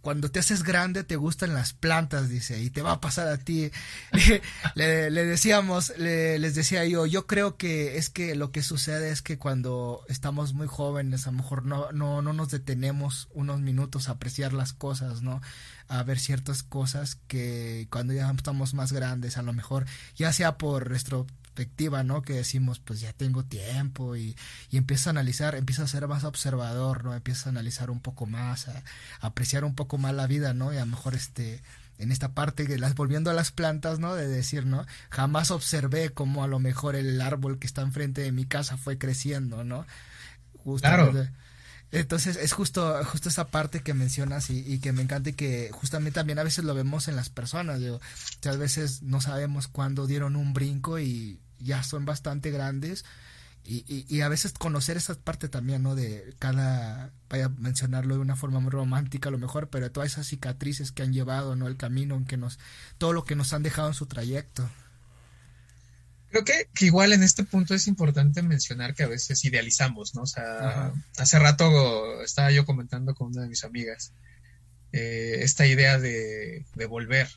[0.03, 3.39] cuando te haces grande te gustan las plantas, dice, y te va a pasar a
[3.39, 3.71] ti.
[4.75, 9.39] le, decíamos, les decía yo, yo creo que es que lo que sucede es que
[9.39, 14.13] cuando estamos muy jóvenes, a lo mejor no, no, no nos detenemos unos minutos a
[14.13, 15.41] apreciar las cosas, ¿no?
[15.87, 19.87] A ver ciertas cosas que cuando ya estamos más grandes, a lo mejor,
[20.17, 22.23] ya sea por nuestro perspectiva, ¿no?
[22.23, 24.37] Que decimos, pues ya tengo tiempo y,
[24.71, 27.15] y empiezo a analizar, empiezo a ser más observador, ¿no?
[27.15, 28.83] Empiezo a analizar un poco más, a,
[29.21, 30.73] apreciar un poco más la vida, ¿no?
[30.73, 31.63] Y a lo mejor este
[31.99, 34.15] en esta parte de las volviendo a las plantas, ¿no?
[34.15, 34.87] De decir, ¿no?
[35.11, 38.99] Jamás observé cómo a lo mejor el árbol que está enfrente de mi casa fue
[38.99, 39.87] creciendo, ¿no?
[40.81, 41.13] claro.
[41.93, 45.71] Entonces es justo, justo esa parte que mencionas y, y, que me encanta y que
[45.73, 48.01] justamente también a veces lo vemos en las personas, digo,
[48.45, 53.05] a veces no sabemos cuándo dieron un brinco y ya son bastante grandes
[53.65, 55.95] y, y, y, a veces conocer esa parte también, ¿no?
[55.95, 60.13] De cada, vaya a mencionarlo de una forma muy romántica a lo mejor, pero todas
[60.13, 61.69] esas cicatrices que han llevado, ¿no?
[61.69, 62.59] El camino que nos,
[62.99, 64.69] todo lo que nos han dejado en su trayecto.
[66.33, 70.23] Creo que, igual en este punto es importante mencionar que a veces idealizamos, ¿no?
[70.23, 74.15] O sea, hace rato estaba yo comentando con una de mis amigas
[74.93, 77.29] eh, esta idea de, volver.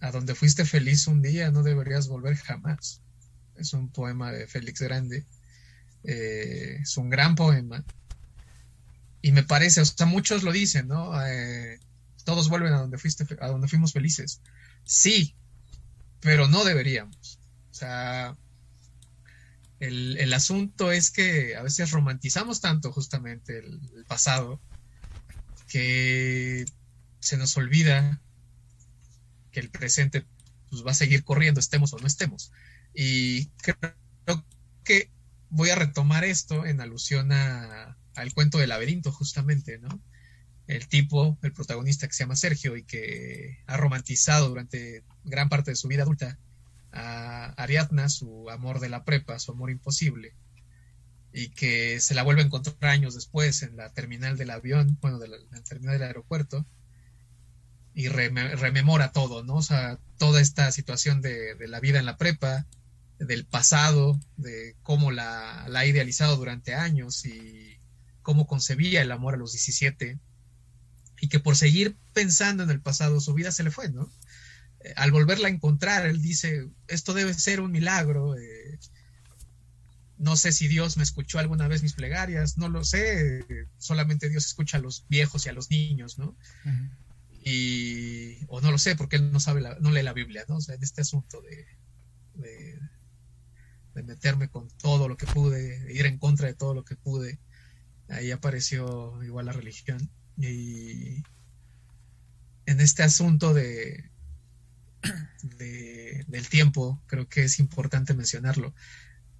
[0.00, 3.02] A donde fuiste feliz un día no deberías volver jamás.
[3.56, 5.26] Es un poema de Félix Grande.
[6.04, 7.84] Eh, es un gran poema.
[9.20, 11.12] Y me parece, o sea, muchos lo dicen, ¿no?
[11.26, 11.78] Eh,
[12.24, 14.40] todos vuelven a donde fuiste, a donde fuimos felices.
[14.84, 15.36] Sí,
[16.20, 17.17] pero no deberíamos
[17.78, 18.36] sea,
[19.80, 24.60] el, asunto es que a veces romantizamos tanto justamente el, pasado
[25.68, 26.64] que
[27.20, 28.20] se nos olvida
[29.52, 30.26] que el presente
[30.70, 32.52] pues, va a seguir corriendo, estemos o no estemos.
[32.94, 34.44] Y creo
[34.84, 35.10] que
[35.50, 40.02] voy a retomar esto en alusión al cuento del laberinto, justamente, ¿no?
[40.66, 45.70] El tipo, el protagonista que se llama Sergio y que ha romantizado durante gran parte
[45.70, 46.38] de su vida adulta
[46.92, 50.34] a Ariadna, su amor de la prepa, su amor imposible,
[51.32, 55.18] y que se la vuelve a encontrar años después en la terminal del avión, bueno,
[55.18, 56.66] de la, terminal del aeropuerto,
[57.94, 59.56] y rememora todo, ¿no?
[59.56, 62.66] O sea, toda esta situación de, la vida en la prepa,
[63.18, 67.76] del pasado, de cómo la, la, ha idealizado durante años y
[68.22, 70.18] cómo concebía el amor a los 17,
[71.20, 74.08] y que por seguir pensando en el pasado su vida se le fue, ¿no?
[74.96, 78.36] Al volverla a encontrar, él dice, esto debe ser un milagro.
[78.36, 78.78] Eh,
[80.18, 83.44] no sé si Dios me escuchó alguna vez mis plegarias, no lo sé,
[83.78, 86.36] solamente Dios escucha a los viejos y a los niños, ¿no?
[87.44, 90.56] Y, o no lo sé, porque él no sabe, no lee la Biblia, ¿no?
[90.56, 91.66] O sea, en este asunto de,
[92.34, 92.80] de,
[93.94, 96.96] de, meterme con todo lo que pude, de ir en contra de todo lo que
[96.96, 97.38] pude,
[98.08, 100.10] ahí apareció igual la religión.
[100.36, 101.22] Y
[102.66, 104.10] en este asunto de,
[105.42, 108.74] del tiempo, creo que es importante mencionarlo.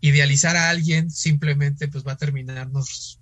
[0.01, 3.21] Idealizar a alguien simplemente pues va a terminarnos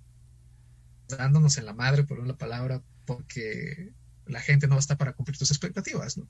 [1.07, 3.93] dándonos en la madre, por una palabra, porque
[4.25, 6.27] la gente no va a estar para cumplir tus expectativas, ¿no?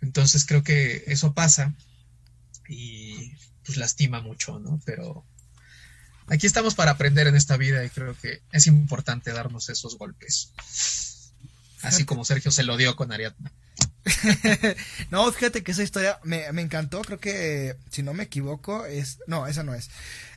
[0.00, 1.74] Entonces creo que eso pasa
[2.68, 3.32] y
[3.64, 4.80] pues lastima mucho, ¿no?
[4.84, 5.24] Pero
[6.26, 10.52] aquí estamos para aprender en esta vida y creo que es importante darnos esos golpes.
[11.82, 13.52] Así como Sergio se lo dio con Ariadna.
[15.10, 19.18] no, fíjate que esa historia me, me, encantó, creo que si no me equivoco es,
[19.26, 19.90] no, esa no es.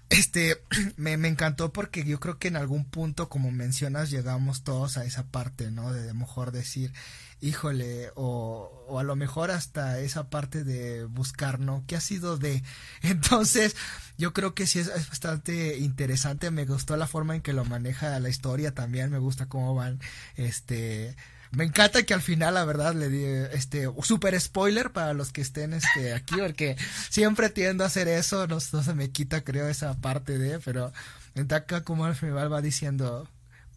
[0.10, 0.62] Este,
[0.98, 5.06] me, me, encantó porque yo creo que en algún punto, como mencionas, llegamos todos a
[5.06, 5.92] esa parte, ¿no?
[5.92, 6.94] De, mejor decir,
[7.42, 11.84] híjole, o, o, a lo mejor hasta esa parte de buscar, ¿no?
[11.88, 12.64] ¿Qué ha sido de?
[13.02, 13.76] Entonces,
[14.18, 17.66] yo creo que sí es, es, bastante interesante, me gustó la forma en que lo
[17.66, 20.00] maneja la historia también, me gusta cómo van,
[20.36, 21.16] este,
[21.52, 25.42] me encanta que al final, la verdad, le di este super spoiler para los que
[25.42, 26.76] estén este aquí, porque
[27.10, 30.92] siempre tiendo a hacer eso, no, no se me quita, creo, esa parte de, pero
[31.36, 33.28] me encanta como al final va diciendo,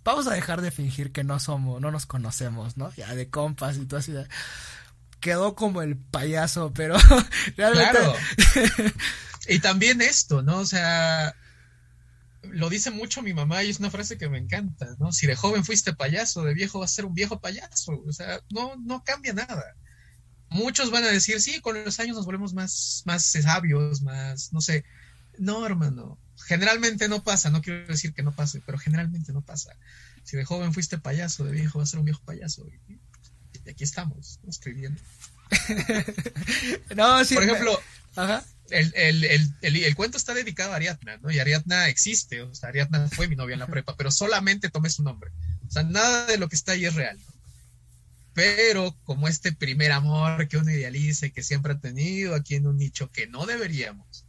[0.04, 2.92] vamos a dejar de fingir que no somos, no nos conocemos, ¿no?
[2.94, 4.14] Ya de compas y todo así.
[5.20, 6.96] Quedó como el payaso, pero
[7.56, 7.98] realmente.
[7.98, 8.14] Claro.
[9.46, 10.59] y también esto, ¿no?
[10.59, 11.35] O sea,
[12.42, 15.12] lo dice mucho mi mamá y es una frase que me encanta, ¿no?
[15.12, 18.03] Si de joven fuiste payaso, de viejo vas a ser un viejo payaso.
[18.07, 19.76] O sea, no, no cambia nada.
[20.48, 24.61] Muchos van a decir, sí, con los años nos volvemos más, más sabios, más, no
[24.61, 24.85] sé.
[25.38, 26.18] No, hermano.
[26.46, 29.76] Generalmente no pasa, no quiero decir que no pase, pero generalmente no pasa.
[30.24, 32.66] Si de joven fuiste payaso, de viejo vas a ser un viejo payaso.
[32.88, 33.00] Y,
[33.64, 35.00] y aquí estamos, escribiendo.
[36.96, 37.35] no, sí.
[37.35, 37.79] Por ejemplo,
[38.16, 41.30] Ajá el, el, el, el, cuento está dedicado a Ariadna, ¿no?
[41.30, 44.90] Y Ariadna existe, o sea, Ariadna fue mi novia en la prepa, pero solamente tomé
[44.90, 45.30] su nombre.
[45.68, 47.18] O sea, nada de lo que está ahí es real.
[47.18, 47.40] ¿no?
[48.35, 52.66] Pero como este primer amor que uno idealiza y que siempre ha tenido aquí en
[52.66, 54.24] un nicho que no deberíamos,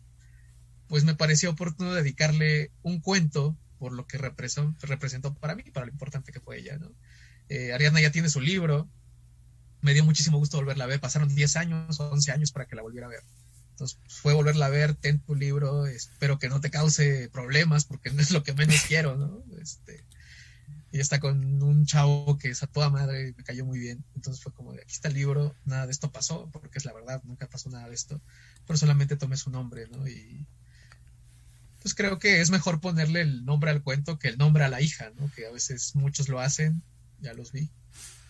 [0.88, 5.92] pues me pareció oportuno dedicarle un cuento por lo que representó, para mí, para lo
[5.92, 6.92] importante que fue ella, ¿no?
[7.50, 8.90] Eh, Ariadna ya tiene su libro,
[9.82, 12.76] me dio muchísimo gusto volverla a ver, pasaron 10 años o 11 años para que
[12.76, 13.24] la volviera a ver
[13.72, 18.12] entonces fue volverla a ver, ten tu libro, espero que no te cause problemas porque
[18.12, 19.44] no es lo que menos quiero, ¿no?
[19.62, 20.06] Este,
[20.92, 24.04] y está con un chavo que es a toda madre, me cayó muy bien.
[24.16, 26.94] Entonces fue como de, aquí está el libro, nada de esto pasó, porque es la
[26.94, 28.22] verdad, nunca pasó nada de esto,
[28.68, 30.08] pero solamente tomé su nombre, ¿no?
[30.08, 30.46] Y
[31.82, 34.82] pues creo que es mejor ponerle el nombre al cuento que el nombre a la
[34.82, 35.32] hija, ¿no?
[35.32, 36.84] Que a veces muchos lo hacen,
[37.20, 37.72] ya los vi.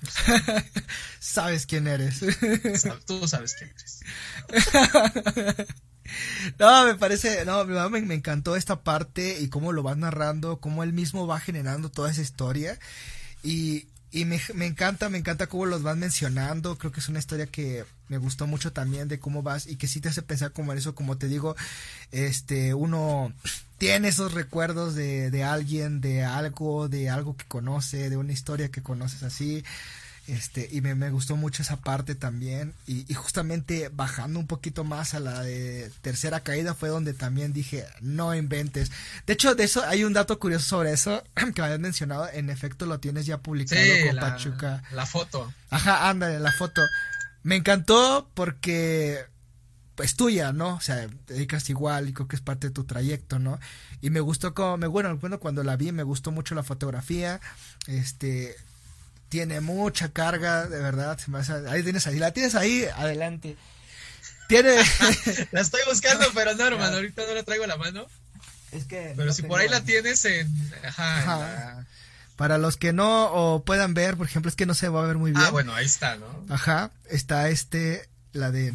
[1.20, 2.20] sabes quién eres.
[3.06, 4.02] Tú sabes quién eres.
[6.60, 10.84] No, me parece, no, me, me, encantó esta parte y cómo lo vas narrando, cómo
[10.84, 12.78] él mismo va generando toda esa historia.
[13.44, 16.78] Y, y me, me, encanta, me encanta cómo los vas mencionando.
[16.78, 19.88] Creo que es una historia que me gustó mucho también de cómo vas y que
[19.88, 21.56] sí te hace pensar como en eso, como te digo,
[22.12, 23.32] este, uno
[23.78, 28.70] tiene esos recuerdos de, de alguien, de algo, de algo que conoce, de una historia
[28.70, 29.64] que conoces así.
[30.28, 32.74] Este, y me, me, gustó mucho esa parte también.
[32.86, 37.54] Y, y, justamente bajando un poquito más a la de tercera caída fue donde también
[37.54, 38.92] dije, no inventes.
[39.26, 41.24] De hecho, de eso hay un dato curioso sobre eso
[41.56, 42.30] que me habías mencionado.
[42.34, 44.84] En efecto, lo tienes ya publicado sí, con la, Pachuca.
[44.92, 45.54] La foto.
[45.70, 46.82] Ajá, ándale, la foto.
[47.44, 49.26] Me encantó porque es
[49.96, 50.76] pues, tuya, ¿no?
[50.76, 53.60] O sea, te dedicas igual y creo que es parte de tu trayecto, ¿no?
[54.02, 57.40] Y me gustó como, me, bueno, bueno, cuando la vi me gustó mucho la fotografía,
[57.88, 58.56] este,
[59.30, 61.20] tiene mucha carga, de verdad.
[61.70, 63.58] Ahí tienes ahí, la tienes ahí, adelante.
[64.48, 64.76] Tiene.
[65.52, 68.08] la estoy buscando, pero no, hermano, ahorita no la traigo a la mano.
[68.72, 69.14] Es que.
[69.16, 70.48] Pero si por ahí la tienes en.
[70.84, 71.18] Ajá.
[71.18, 71.38] Ajá.
[71.38, 71.88] La...
[72.36, 75.08] Para los que no o puedan ver, por ejemplo, es que no se va a
[75.08, 75.44] ver muy bien.
[75.44, 76.46] Ah, bueno, ahí está, ¿no?
[76.50, 76.92] Ajá.
[77.10, 78.74] Está este, la de.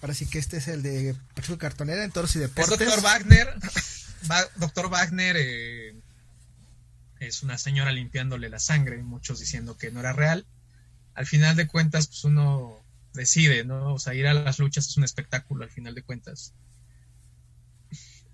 [0.00, 2.80] Ahora sí que este es el de Pachuca Cartonera en Toros y Deportes.
[2.80, 3.48] Es Doctor Wagner.
[4.30, 5.94] Va, Doctor Wagner, eh,
[7.20, 10.46] es una señora limpiándole la sangre, muchos diciendo que no era real.
[11.14, 13.94] Al final de cuentas, pues uno decide, ¿no?
[13.94, 16.52] O sea, ir a las luchas es un espectáculo al final de cuentas.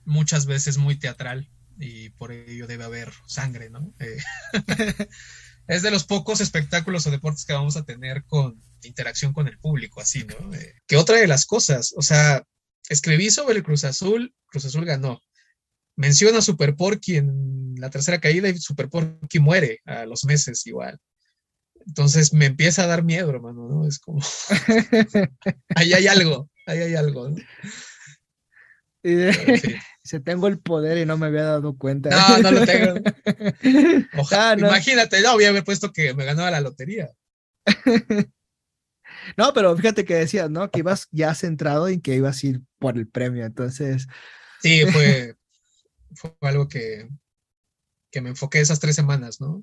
[0.05, 1.49] Muchas veces muy teatral
[1.81, 3.95] y por ello debe haber sangre, ¿no?
[3.99, 4.19] Eh,
[5.66, 9.59] es de los pocos espectáculos o deportes que vamos a tener con interacción con el
[9.59, 10.55] público, así, ¿no?
[10.55, 12.45] Eh, que otra de las cosas, o sea,
[12.88, 15.21] escribí sobre el Cruz Azul, Cruz Azul ganó.
[15.97, 20.66] Menciona a Super Porky en la tercera caída y Super Porky muere a los meses
[20.66, 20.99] igual.
[21.87, 23.88] Entonces me empieza a dar miedo, hermano, ¿no?
[23.88, 24.21] Es como.
[25.75, 27.31] ahí hay algo, ahí hay algo.
[27.31, 27.37] ¿no?
[29.03, 29.75] Y sí.
[30.03, 32.11] Se tengo el poder y no me había dado cuenta.
[32.11, 32.95] No, no lo tengo.
[34.19, 34.69] Ojalá, ah, no.
[34.69, 37.11] Imagínate, no, había puesto que me ganaba la lotería.
[39.37, 40.71] no, pero fíjate que decías, ¿no?
[40.71, 44.07] Que ibas ya centrado en que ibas a ir por el premio, entonces.
[44.63, 45.37] Sí, fue,
[46.15, 47.09] fue algo que,
[48.11, 49.63] que me enfoqué esas tres semanas, ¿no?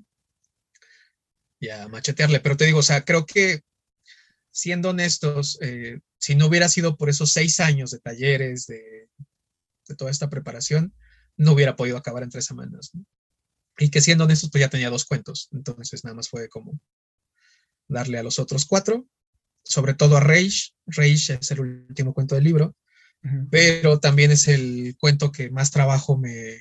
[1.60, 3.62] Y a machetearle, pero te digo, o sea, creo que
[4.58, 9.08] siendo honestos, eh, si no hubiera sido por esos seis años de talleres, de,
[9.88, 10.96] de, toda esta preparación,
[11.36, 12.90] no hubiera podido acabar en tres semanas.
[12.96, 13.06] ¿no?
[13.78, 16.80] Y que siendo honestos, pues ya tenía dos cuentos, entonces nada más fue como
[17.88, 19.08] darle a los otros cuatro,
[19.64, 20.72] sobre todo a Rage.
[20.88, 22.76] Rage es el último cuento del libro,
[23.24, 23.48] uh -huh.
[23.52, 26.58] pero también es el cuento que más trabajo me,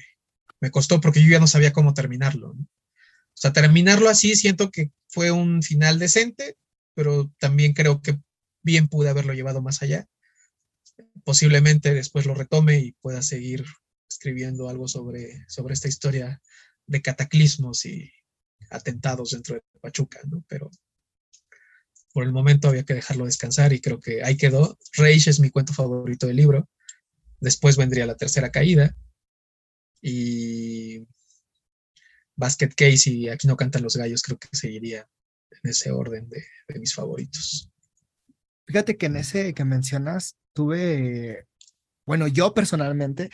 [0.60, 2.52] me costó porque yo ya no sabía cómo terminarlo.
[2.52, 2.60] ¿no?
[2.60, 6.58] O sea, terminarlo así siento que fue un final decente,
[6.96, 8.18] pero también creo que
[8.62, 10.08] bien pude haberlo llevado más allá.
[11.24, 13.66] Posiblemente después lo retome y pueda seguir
[14.10, 16.40] escribiendo algo sobre, sobre esta historia
[16.86, 18.10] de cataclismos y
[18.70, 20.42] atentados dentro de Pachuca, ¿no?
[20.48, 20.70] Pero
[22.14, 24.78] por el momento había que dejarlo descansar y creo que ahí quedó.
[24.94, 26.66] Rage es mi cuento favorito del libro.
[27.40, 28.96] Después vendría la tercera caída
[30.00, 31.06] y
[32.36, 35.06] Basket Case y Aquí no cantan los gallos creo que seguiría
[35.68, 37.70] ese orden de, de mis favoritos.
[38.66, 41.46] Fíjate que en ese que mencionas tuve,
[42.04, 43.30] bueno, yo personalmente,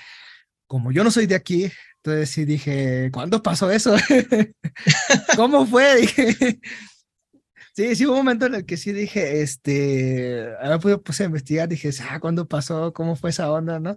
[0.67, 3.95] como yo no soy de aquí, entonces sí dije, ¿cuándo pasó eso?
[5.37, 6.07] ¿Cómo fue?
[7.75, 11.27] Sí, sí hubo un momento en el que sí dije, este, ahora me puse a
[11.27, 12.93] investigar, dije, ah, ¿cuándo pasó?
[12.93, 13.81] ¿Cómo fue esa onda?
[13.81, 13.97] ¿no?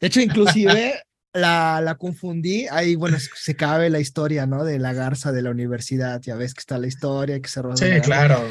[0.00, 1.02] De hecho, inclusive
[1.36, 4.64] la, la confundí, ahí, bueno, se cabe la historia, ¿no?
[4.64, 7.76] De la garza de la universidad, ya ves que está la historia, que se rodó.
[7.76, 8.42] Sí, claro.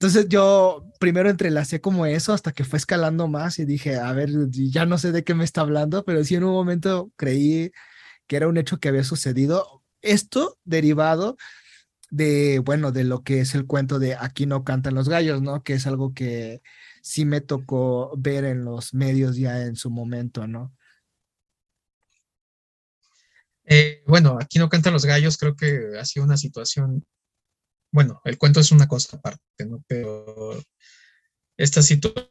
[0.00, 4.30] Entonces yo primero entrelacé como eso hasta que fue escalando más y dije, a ver,
[4.50, 7.70] ya no sé de qué me está hablando, pero sí en un momento creí
[8.26, 9.82] que era un hecho que había sucedido.
[10.00, 11.36] Esto derivado
[12.10, 15.62] de, bueno, de lo que es el cuento de Aquí no cantan los gallos, ¿no?
[15.62, 16.62] Que es algo que
[17.02, 20.72] sí me tocó ver en los medios ya en su momento, ¿no?
[23.70, 27.06] Eh, bueno, Aquí no cantan los gallos, creo que ha sido una situación
[27.92, 29.84] bueno, el cuento es una cosa aparte, ¿no?
[29.88, 30.62] Pero
[31.56, 32.30] esta situación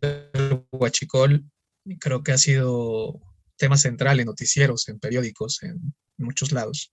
[0.00, 1.44] del huachicol
[2.00, 3.20] creo que ha sido
[3.56, 6.92] tema central en noticieros, en periódicos, en muchos lados.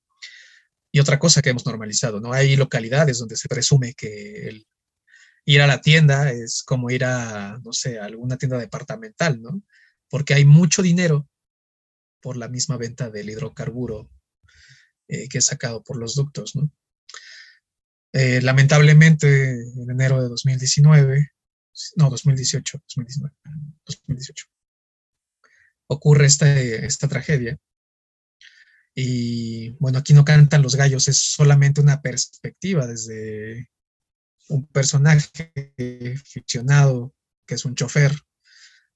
[0.92, 2.34] Y otra cosa que hemos normalizado, ¿no?
[2.34, 4.64] Hay localidades donde se presume que
[5.46, 9.64] ir a la tienda es como ir a, no sé, alguna tienda departamental, ¿no?
[10.10, 11.28] Porque hay mucho dinero
[12.22, 14.10] por la misma venta del hidrocarburo
[15.08, 16.54] eh, que es sacado por los ductos.
[18.14, 21.32] Eh, lamentablemente, en enero de 2019,
[21.96, 23.36] no, 2018, 2019,
[23.86, 24.46] 2018,
[25.88, 27.58] ocurre esta, esta tragedia.
[28.94, 33.72] Y bueno, aquí no cantan los gallos, es solamente una perspectiva desde
[34.48, 35.52] un personaje
[36.24, 37.16] ficcionado
[37.48, 38.12] que es un chofer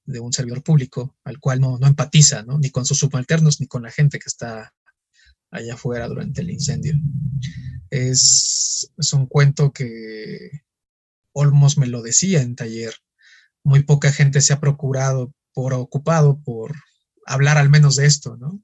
[0.06, 2.58] de un servidor público al cual no, no empatiza, ¿no?
[2.58, 4.74] ni con sus subalternos ni con la gente que está
[5.50, 6.94] allá afuera durante el incendio.
[7.90, 10.64] Es, es, un cuento que
[11.32, 12.94] Olmos me lo decía en taller.
[13.62, 16.74] Muy poca gente se ha procurado por ocupado por
[17.26, 18.62] hablar al menos de esto, ¿no?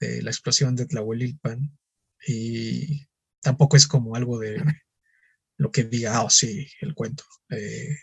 [0.00, 1.78] De la explosión de Tlahuelilpan.
[2.26, 3.06] Y
[3.40, 4.62] tampoco es como algo de
[5.56, 7.24] lo que diga, ah, oh, sí, el cuento.
[7.50, 7.96] Eh,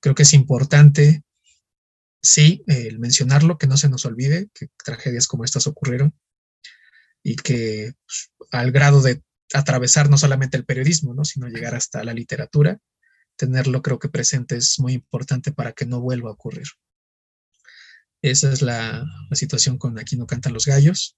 [0.00, 1.22] creo que es importante,
[2.26, 6.14] sí, el mencionarlo, que no se nos olvide que tragedias como estas ocurrieron
[7.22, 11.24] y que pues, al grado de atravesar no solamente el periodismo, ¿no?
[11.24, 12.78] sino llegar hasta la literatura,
[13.36, 16.66] tenerlo creo que presente es muy importante para que no vuelva a ocurrir.
[18.22, 21.16] Esa es la, la situación con Aquí no cantan los gallos,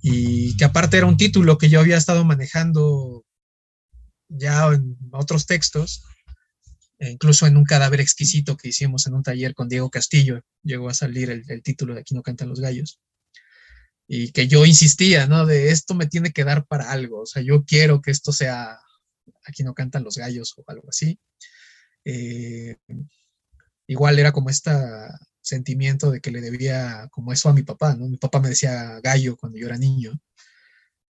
[0.00, 3.24] y que aparte era un título que yo había estado manejando
[4.28, 6.04] ya en otros textos,
[7.10, 10.94] incluso en un cadáver exquisito que hicimos en un taller con Diego Castillo, llegó a
[10.94, 13.00] salir el, el título de Aquí no cantan los gallos
[14.14, 15.46] y que yo insistía, ¿no?
[15.46, 18.78] De esto me tiene que dar para algo, o sea, yo quiero que esto sea,
[19.46, 21.18] aquí no cantan los gallos o algo así.
[22.04, 22.76] Eh,
[23.86, 24.70] igual era como este
[25.40, 28.08] sentimiento de que le debía como eso a mi papá, ¿no?
[28.08, 30.12] Mi papá me decía gallo cuando yo era niño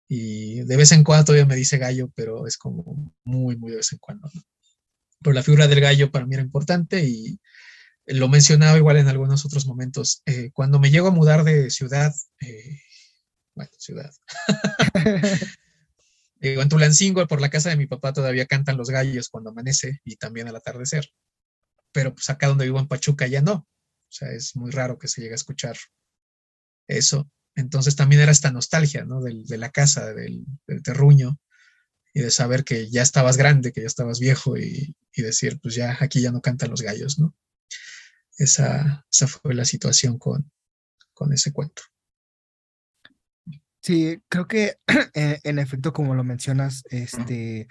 [0.09, 3.79] y de vez en cuando todavía me dice gallo, pero es como muy, muy de
[3.79, 4.43] vez en cuando, ¿no?
[5.23, 7.39] Pero la figura del gallo para mí era importante y
[8.07, 10.23] lo mencionaba igual en algunos otros momentos.
[10.27, 12.81] Eh, cuando me llego a mudar de ciudad, eh,
[13.55, 14.13] bueno, ciudad.
[16.41, 20.01] Digo, en Tulancingo, por la casa de mi papá, todavía cantan los gallos cuando amanece
[20.05, 21.09] y también al atardecer.
[21.93, 23.55] Pero pues acá donde vivo en Pachuca ya no.
[23.55, 25.77] O sea, es muy raro que se llegue a escuchar
[26.87, 27.29] eso.
[27.57, 29.23] Entonces también era esta nostalgia, ¿no?
[29.23, 31.41] Del, de la casa, del, del terruño.
[32.15, 35.97] y de saber que ya estabas grande, que ya estabas viejo y, decir, pues ya
[36.01, 37.35] aquí ya no cantan los gallos, ¿no?
[38.39, 40.51] Esa, esa fue la situación con,
[41.15, 41.83] con ese cuento.
[43.81, 44.79] Sí, creo que
[45.15, 47.69] eh, en efecto, como lo mencionas, este,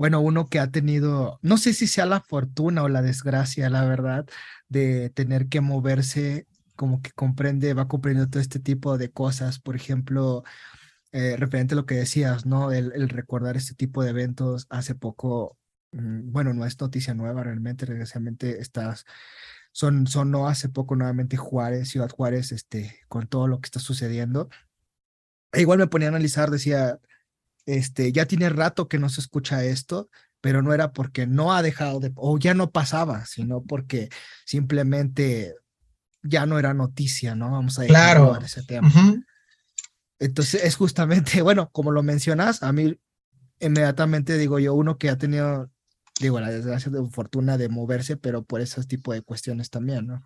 [0.00, 3.84] bueno, uno que ha tenido, no sé si sea la fortuna o la desgracia, la
[3.84, 4.26] verdad,
[4.68, 9.76] de tener que moverse, como que comprende, va comprendiendo todo este tipo de cosas, por
[9.76, 10.42] ejemplo,
[11.12, 12.72] eh, referente a lo que decías, ¿no?
[12.72, 15.58] El, recordar este tipo de eventos hace poco,
[15.92, 19.04] bueno, no es noticia nueva realmente, desgraciadamente estás,
[19.72, 24.48] son, no hace poco nuevamente Juárez, Ciudad Juárez, este, con todo lo que está sucediendo.
[25.52, 27.00] E igual me ponía a analizar, decía,
[27.66, 30.10] este, ya tiene rato que no se escucha esto,
[30.40, 34.08] pero no era porque no ha dejado de, o ya no pasaba, sino porque
[34.44, 35.54] simplemente
[36.22, 37.50] ya no era noticia, ¿no?
[37.50, 38.38] Vamos a claro.
[38.42, 38.90] ese tema.
[40.18, 42.98] Entonces es justamente, bueno, como lo mencionas, a mí
[43.58, 45.70] inmediatamente digo yo, uno que ha tenido,
[46.20, 50.24] digo, la desgracia de fortuna de moverse, pero por ese tipo de cuestiones también, ¿no?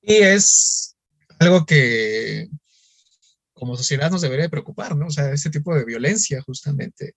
[0.00, 0.96] Y es
[1.38, 2.48] algo que
[3.52, 5.06] como sociedad nos debería preocupar, ¿no?
[5.06, 7.14] O sea, este tipo de violencia justamente,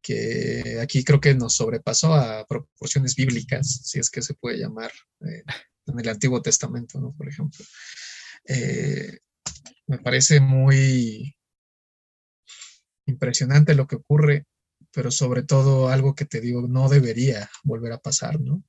[0.00, 4.92] que aquí creo que nos sobrepasó a proporciones bíblicas, si es que se puede llamar,
[5.22, 5.42] eh,
[5.86, 7.14] en el Antiguo Testamento, ¿no?
[7.16, 7.64] Por ejemplo.
[8.44, 9.18] Eh,
[9.86, 11.36] me parece muy
[13.06, 14.46] impresionante lo que ocurre,
[14.96, 18.64] pero sobre todo algo que te digo, no debería volver a pasar, ¿no?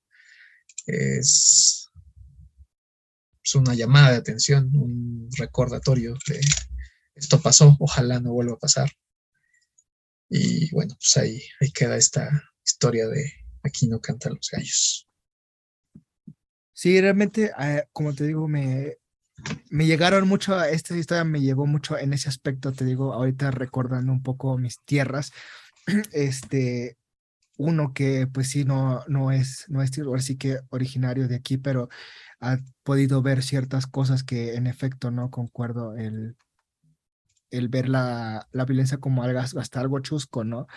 [0.86, 1.90] Es,
[3.42, 6.42] es una llamada de atención, un recordatorio de
[7.16, 8.92] esto pasó, ojalá no vuelva a pasar.
[10.30, 12.30] Y bueno, pues ahí, ahí queda esta
[12.66, 13.32] historia de
[13.64, 15.08] aquí no cantan los gallos.
[16.74, 18.98] Sí, realmente, eh, como te digo, me,
[19.70, 24.12] me llegaron mucho, esta historia me llegó mucho en ese aspecto, te digo, ahorita recordando
[24.12, 25.32] un poco mis tierras,
[26.12, 26.98] este,
[27.58, 31.58] uno que pues sí, no, no es, no es, ahora sí que originario de aquí,
[31.58, 31.90] pero
[32.40, 36.38] ha podido ver ciertas cosas que en efecto no concuerdo, el,
[37.52, 40.68] el ver la, la violencia como algo, hasta algo chusco, ¿no?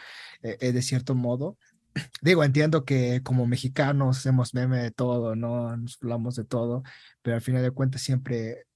[0.42, 1.58] Eh, eh, de cierto modo.
[2.22, 5.76] Digo, entiendo que como mexicanos hacemos meme de todo, ¿no?
[5.76, 6.82] Nos hablamos de todo,
[7.22, 8.66] pero al final de cuentas siempre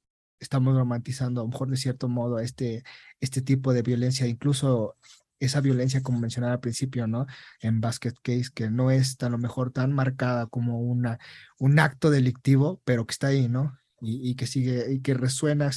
[0.40, 2.84] estamos romantizando, a lo mejor de cierto modo, este,
[3.20, 4.96] este tipo de violencia, incluso
[5.40, 7.26] esa violencia, como mencionaba al principio, ¿no?
[7.60, 11.18] En Basket Case, que no es a lo mejor tan marcada como una,
[11.58, 13.78] un acto delictivo, pero que está ahí, ¿no?
[14.00, 15.70] Y, que sigue, y que resuena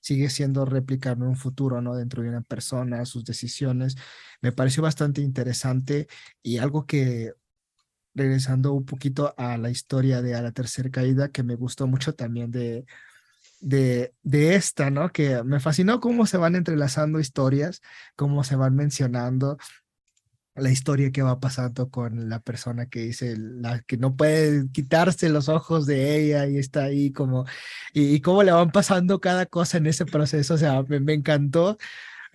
[0.00, 1.94] sigue siendo replicable en un futuro, ¿no?
[1.94, 3.96] Dentro de una persona, sus decisiones.
[4.42, 6.08] Me pareció bastante interesante
[6.42, 7.32] y algo que,
[8.14, 12.14] regresando un poquito a la historia de A la Tercera Caída, que me gustó mucho
[12.14, 12.86] también de,
[13.64, 15.10] de, de esta, ¿no?
[15.10, 17.80] Que me fascinó cómo se van entrelazando historias,
[18.16, 19.58] cómo se van mencionando
[20.56, 25.28] la historia que va pasando con la persona que dice la que no puede quitarse
[25.28, 27.44] los ojos de ella y está ahí como
[27.92, 30.54] y, cómo le van pasando cada cosa en ese proceso.
[30.54, 31.78] O sea me, encantó.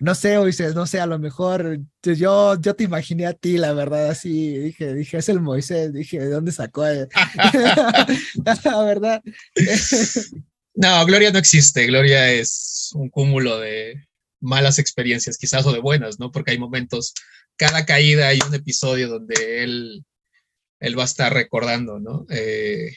[0.00, 3.72] No sé Moisés no sé a lo mejor yo yo te imaginé a ti la
[3.74, 6.84] verdad así dije dije es el Moisés dije de dónde sacó
[8.64, 9.22] la verdad
[10.74, 14.06] no Gloria no existe Gloria es un cúmulo de
[14.40, 17.14] malas experiencias quizás o de buenas no porque hay momentos
[17.60, 20.06] cada caída hay un episodio donde él,
[20.80, 22.24] él va a estar recordando, ¿no?
[22.30, 22.96] Eh,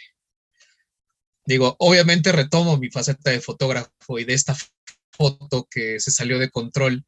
[1.46, 4.56] digo, obviamente retomo mi faceta de fotógrafo y de esta
[5.12, 7.04] foto que se salió de control.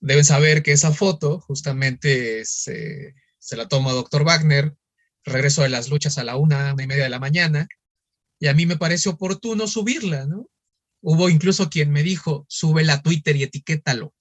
[0.00, 4.24] Deben saber que esa foto justamente se, se la toma Dr.
[4.24, 4.74] Wagner,
[5.22, 7.68] regreso de las luchas a la una, una y media de la mañana,
[8.44, 10.50] y a mí me parece oportuno subirla, ¿no?
[11.00, 14.12] Hubo incluso quien me dijo, súbela a Twitter y etiquétalo.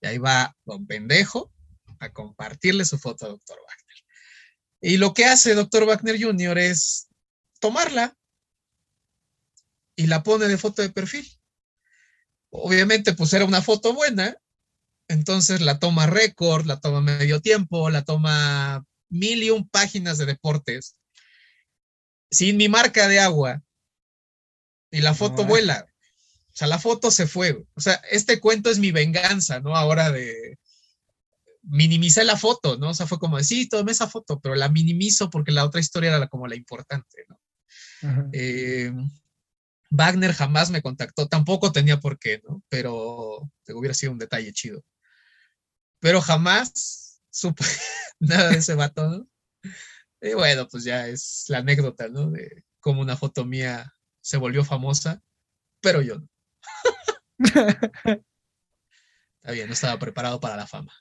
[0.00, 1.52] Y ahí va don pendejo
[2.00, 3.96] a compartirle su foto a doctor Wagner.
[4.80, 6.58] Y lo que hace doctor Wagner Jr.
[6.58, 7.06] es
[7.60, 8.18] tomarla
[9.94, 11.30] y la pone de foto de perfil.
[12.50, 14.36] Obviamente, pues era una foto buena,
[15.06, 20.26] entonces la toma récord, la toma medio tiempo, la toma mil y un páginas de
[20.26, 20.96] deportes,
[22.30, 23.62] sin mi marca de agua,
[24.90, 25.86] y la foto vuela.
[26.48, 27.64] O sea, la foto se fue.
[27.74, 29.76] O sea, este cuento es mi venganza, ¿no?
[29.76, 30.58] Ahora de
[31.62, 32.90] minimizar la foto, ¿no?
[32.90, 36.14] O sea, fue como sí, tomé esa foto, pero la minimizo porque la otra historia
[36.14, 37.38] era como la importante, ¿no?
[38.32, 38.92] Eh,
[39.90, 42.62] Wagner jamás me contactó, tampoco tenía por qué, ¿no?
[42.68, 44.82] Pero hubiera sido un detalle chido.
[46.00, 47.64] Pero jamás supe
[48.18, 49.28] nada de ese vato, ¿no?
[50.20, 52.30] Y bueno, pues ya es la anécdota, ¿no?
[52.30, 55.22] De cómo una foto mía se volvió famosa,
[55.80, 56.28] pero yo no.
[59.40, 60.92] Está bien, no estaba preparado para la fama.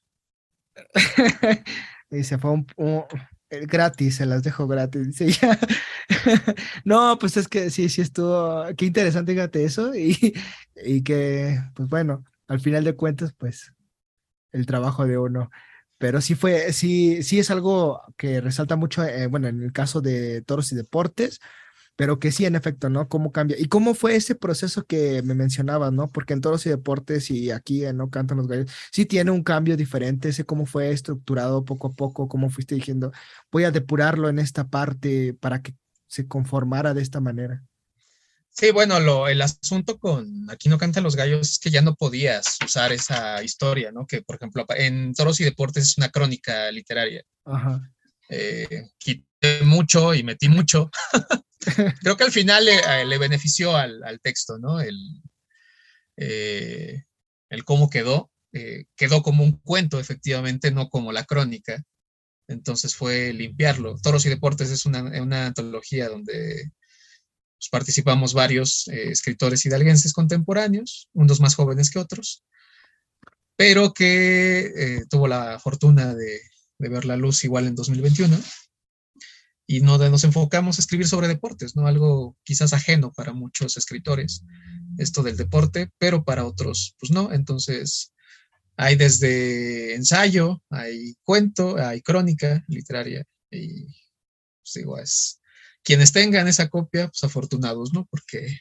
[2.24, 2.66] se fue un,
[3.50, 5.20] gratis, se las dejo gratis.
[6.86, 10.34] no, pues es que sí, sí estuvo, qué interesante, fíjate eso, y,
[10.76, 13.74] y que, pues bueno, al final de cuentas, pues
[14.52, 15.50] el trabajo de uno.
[16.00, 20.02] Pero sí fue, sí, sí es algo que resalta mucho, eh, bueno, en el caso
[20.02, 21.42] de toros y deportes,
[21.98, 23.10] pero que sí, en efecto, ¿no?
[23.10, 23.58] ¿Cómo cambia?
[23.60, 26.10] ¿Y cómo fue ese proceso que me mencionabas, ¿no?
[26.10, 29.78] Porque en todos y deportes y aquí No Cantan los Gallos, sí tiene un cambio
[29.78, 33.12] diferente, ese cómo fue estructurado poco a poco, cómo fuiste diciendo,
[33.52, 35.76] voy a depurarlo en esta parte para que
[36.08, 37.64] se conformara de esta manera.
[38.52, 41.96] Sí, bueno, lo, el asunto con Aquí no cantan los gallos es que ya no
[41.96, 44.06] podías usar esa historia, ¿no?
[44.06, 47.24] Que, por ejemplo, en Toros y Deportes es una crónica literaria.
[47.46, 47.82] Ajá.
[48.30, 50.90] Eh, quité mucho y metí mucho.
[52.02, 54.80] Creo que al final le, eh, benefició al, texto, ¿no?
[54.80, 54.98] El,
[56.18, 57.04] eh,
[57.50, 58.32] el cómo quedó.
[58.52, 61.84] Eh, quedó como un cuento, efectivamente, no como la crónica.
[62.48, 63.98] Entonces fue limpiarlo.
[64.02, 66.72] Toros y Deportes es una, una antología donde
[67.60, 72.44] pues, participamos varios escritores hidalguenses contemporáneos, unos más jóvenes que otros,
[73.56, 76.40] pero que tuvo la fortuna de,
[76.80, 78.40] de ver la luz igual en 2021
[79.72, 81.86] y no nos enfocamos a escribir sobre deportes, ¿no?
[81.86, 84.44] Algo quizás ajeno para muchos escritores,
[84.98, 87.32] esto del deporte, pero para otros, pues no.
[87.32, 88.12] Entonces,
[88.78, 95.39] hay desde ensayo, hay cuento, hay crónica literaria y, pues digo, es,
[95.90, 98.06] quienes tengan esa copia, pues afortunados, ¿no?
[98.12, 98.60] Porque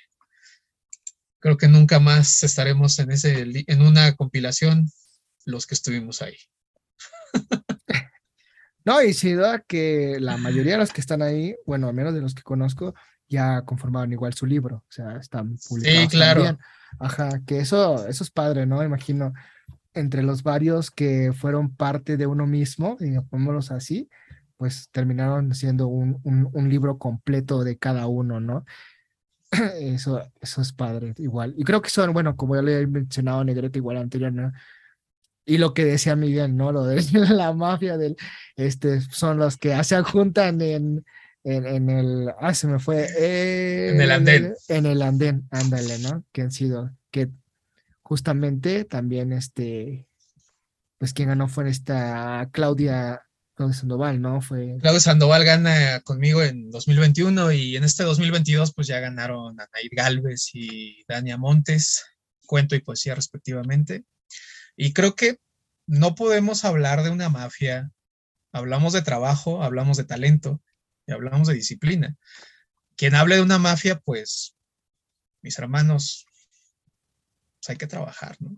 [1.40, 4.90] creo que nunca más estaremos en, ese, en una compilación
[5.44, 6.36] los que estuvimos ahí.
[8.84, 12.14] No, y sin duda que la mayoría de los que están ahí, bueno, al menos
[12.14, 12.94] de los que conozco,
[13.28, 16.42] ya conformaron igual su libro, o sea, están publicados sí, claro.
[16.42, 16.64] también.
[16.98, 18.82] Ajá, que eso, eso es padre, ¿no?
[18.82, 19.34] Imagino,
[19.92, 24.08] entre los varios que fueron parte de uno mismo, y pongámoslos así,
[24.58, 28.66] pues terminaron siendo un, un, un, libro completo de cada uno, ¿no?
[29.80, 31.54] Eso, eso es padre, igual.
[31.56, 34.52] Y creo que son, bueno, como ya le he mencionado Negrete igual anterior, ¿no?
[35.46, 36.72] Y lo que decía Miguel, ¿no?
[36.72, 38.16] Lo de la mafia del,
[38.56, 41.06] este, son los que se juntan en,
[41.44, 43.06] en, el, ah, se me fue.
[43.90, 44.54] en el andén.
[44.68, 46.24] En el, andén, ándale, ¿no?
[46.32, 47.30] Que han sido, que
[48.02, 50.06] justamente también este,
[50.98, 53.22] pues quien ganó fue esta Claudia,
[53.58, 54.40] Claudia Sandoval, ¿no?
[54.40, 54.76] Fue...
[54.80, 60.50] Claudia Sandoval gana conmigo en 2021 y en este 2022 pues ya ganaron Anaid Galvez
[60.54, 62.06] y Dania Montes,
[62.46, 64.04] cuento y poesía respectivamente.
[64.76, 65.40] Y creo que
[65.88, 67.90] no podemos hablar de una mafia.
[68.52, 70.62] Hablamos de trabajo, hablamos de talento
[71.08, 72.16] y hablamos de disciplina.
[72.94, 74.54] Quien hable de una mafia, pues,
[75.42, 76.26] mis hermanos,
[77.58, 78.56] pues hay que trabajar, ¿no?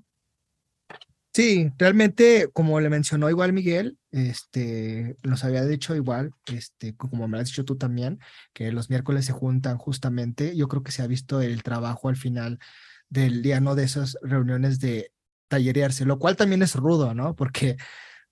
[1.33, 7.39] Sí, realmente, como le mencionó igual Miguel, este, nos había dicho igual, este, como me
[7.39, 8.19] has dicho tú también,
[8.53, 10.57] que los miércoles se juntan justamente.
[10.57, 12.59] Yo creo que se ha visto el trabajo al final
[13.09, 13.77] del día, ¿no?
[13.77, 15.13] De esas reuniones de
[15.49, 17.37] tallerearse, lo cual también es rudo, ¿no?
[17.37, 17.77] Porque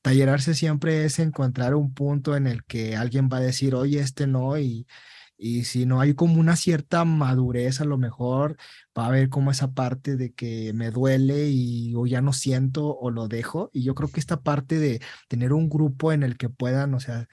[0.02, 4.26] tallerarse siempre es encontrar un punto en el que alguien va a decir, oye, este
[4.26, 4.86] no, y,
[5.38, 8.56] y si no hay como una cierta madurez, a lo mejor
[8.98, 12.96] va a haber como esa parte de que me duele y o ya no siento
[12.98, 13.70] o lo dejo.
[13.72, 17.00] Y yo creo que esta parte de tener un grupo en el que puedan, o
[17.00, 17.28] sea,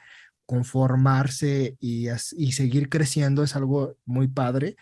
[0.45, 4.75] conformarse y, y seguir creciendo es algo muy padre.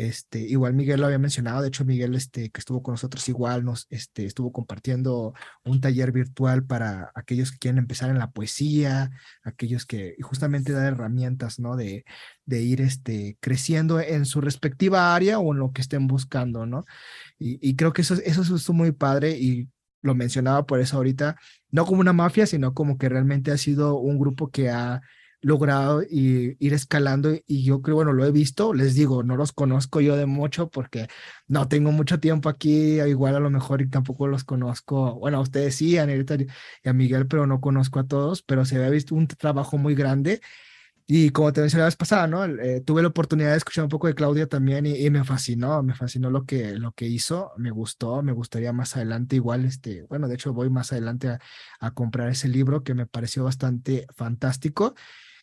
[0.00, 3.66] Este, igual Miguel lo había mencionado, de hecho Miguel este, que estuvo con nosotros igual
[3.66, 9.10] nos este, estuvo compartiendo un taller virtual para aquellos que quieren empezar en la poesía,
[9.44, 11.76] aquellos que justamente da herramientas, ¿no?
[11.76, 12.04] De,
[12.46, 16.86] ir este, creciendo en su respectiva área o en lo que estén buscando, ¿no?
[17.38, 19.68] Y, y creo que eso, eso es muy padre y
[20.00, 21.36] lo mencionaba por eso ahorita,
[21.70, 25.02] no como una mafia, sino como que realmente ha sido un grupo que ha
[25.42, 29.52] logrado y, ir escalando y yo creo, bueno, lo he visto, les digo, no los
[29.52, 31.08] conozco yo de mucho porque
[31.48, 35.40] no tengo mucho tiempo aquí, igual a lo mejor y tampoco los conozco, bueno, a
[35.40, 38.90] ustedes sí, a Nerita y a Miguel, pero no conozco a todos, pero se había
[38.90, 40.40] visto un trabajo muy grande
[41.12, 42.44] y como te mencioné la vez pasada, ¿no?
[42.44, 45.82] Eh, tuve la oportunidad de escuchar un poco de Claudia también y, y, me fascinó,
[45.82, 50.02] me fascinó lo que, lo que hizo, me gustó, me gustaría más adelante igual, este,
[50.04, 51.40] bueno, de hecho voy más adelante a,
[51.80, 54.94] a comprar ese libro que me pareció bastante fantástico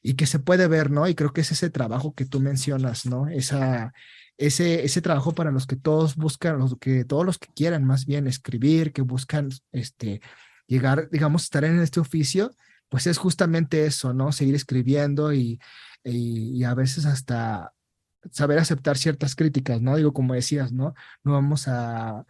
[0.01, 1.07] y que se puede ver, ¿no?
[1.07, 3.27] Y creo que es ese trabajo que tú mencionas, ¿no?
[3.27, 3.93] Esa,
[4.37, 8.05] ese, ese trabajo para los que todos buscan, los que todos los que quieran más
[8.05, 10.21] bien escribir, que buscan este,
[10.67, 12.51] llegar, digamos, estar en este oficio,
[12.89, 14.31] pues es justamente eso, ¿no?
[14.31, 15.59] Seguir escribiendo y,
[16.03, 17.73] y, y a veces hasta
[18.31, 19.95] saber aceptar ciertas críticas, ¿no?
[19.95, 20.93] Digo, como decías, ¿no?
[21.23, 22.25] No vamos a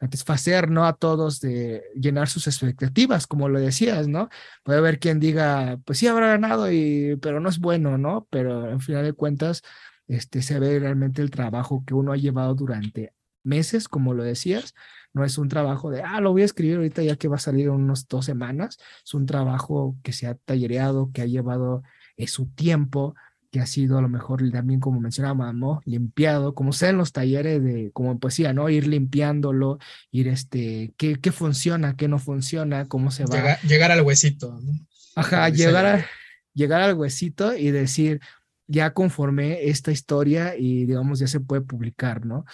[0.00, 0.86] satisfacer, ¿no?
[0.86, 4.28] A todos de llenar sus expectativas, como lo decías, ¿no?
[4.62, 8.26] Puede haber quien diga, pues sí habrá ganado, y, pero no es bueno, ¿no?
[8.30, 9.62] Pero en final de cuentas,
[10.08, 14.74] este, se ve realmente el trabajo que uno ha llevado durante meses, como lo decías,
[15.12, 17.38] no es un trabajo de, ah, lo voy a escribir ahorita ya que va a
[17.38, 21.82] salir en unas dos semanas, es un trabajo que se ha tallereado, que ha llevado
[22.16, 23.14] eh, su tiempo,
[23.56, 25.80] que ha sido a lo mejor también, como mencionábamos, ¿no?
[25.86, 28.68] Limpiado, como sea en los talleres de, como en poesía, ¿no?
[28.68, 29.78] Ir limpiándolo,
[30.10, 33.58] ir, este, qué, qué funciona, qué no funciona, cómo se va.
[33.62, 34.72] Llegar, al huesito, ¿no?
[35.14, 36.04] Ajá, llegar,
[36.52, 38.20] llegar al huesito y decir,
[38.66, 42.44] ya conformé esta historia y digamos ya se puede publicar, ¿no?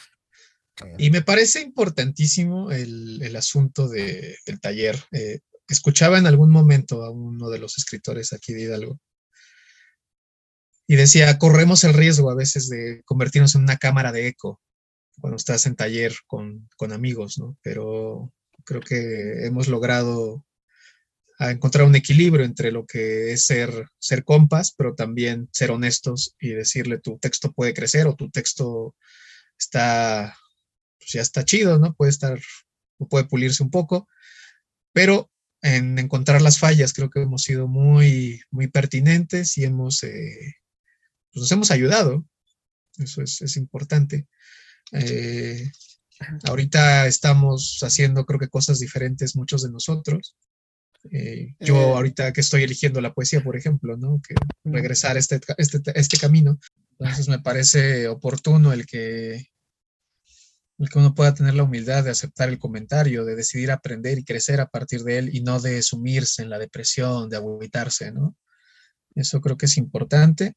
[0.98, 4.96] Y me parece importantísimo el, el asunto de, del taller.
[5.10, 9.00] Eh, escuchaba en algún momento a uno de los escritores aquí de Hidalgo
[10.86, 14.60] y decía, corremos el riesgo a veces de convertirnos en una cámara de eco
[15.20, 17.56] cuando estás en taller con, con amigos, ¿no?
[17.62, 18.32] Pero
[18.64, 20.44] creo que hemos logrado
[21.38, 26.50] encontrar un equilibrio entre lo que es ser, ser compas, pero también ser honestos y
[26.50, 28.94] decirle tu texto puede crecer o tu texto
[29.58, 30.36] está
[30.98, 31.94] pues ya está chido, ¿no?
[31.94, 32.40] Puede estar,
[33.10, 34.08] puede pulirse un poco,
[34.92, 35.30] pero
[35.60, 40.56] en encontrar las fallas creo que hemos sido muy, muy pertinentes y hemos, eh,
[41.32, 42.24] pues nos hemos ayudado.
[42.98, 44.26] Eso es, importante.
[44.92, 45.70] Eh,
[46.44, 50.36] ahorita estamos haciendo creo que cosas diferentes muchos de nosotros.
[51.10, 54.20] Eh, yo ahorita que estoy eligiendo la poesía, por ejemplo, ¿no?
[54.26, 56.58] Que regresar a este, este, este camino.
[56.98, 59.48] Entonces me parece oportuno el que
[60.78, 64.24] el que uno pueda tener la humildad de aceptar el comentario, de decidir aprender y
[64.24, 68.36] crecer a partir de él y no de sumirse en la depresión, de agüitarse, ¿no?
[69.14, 70.54] Eso creo que es importante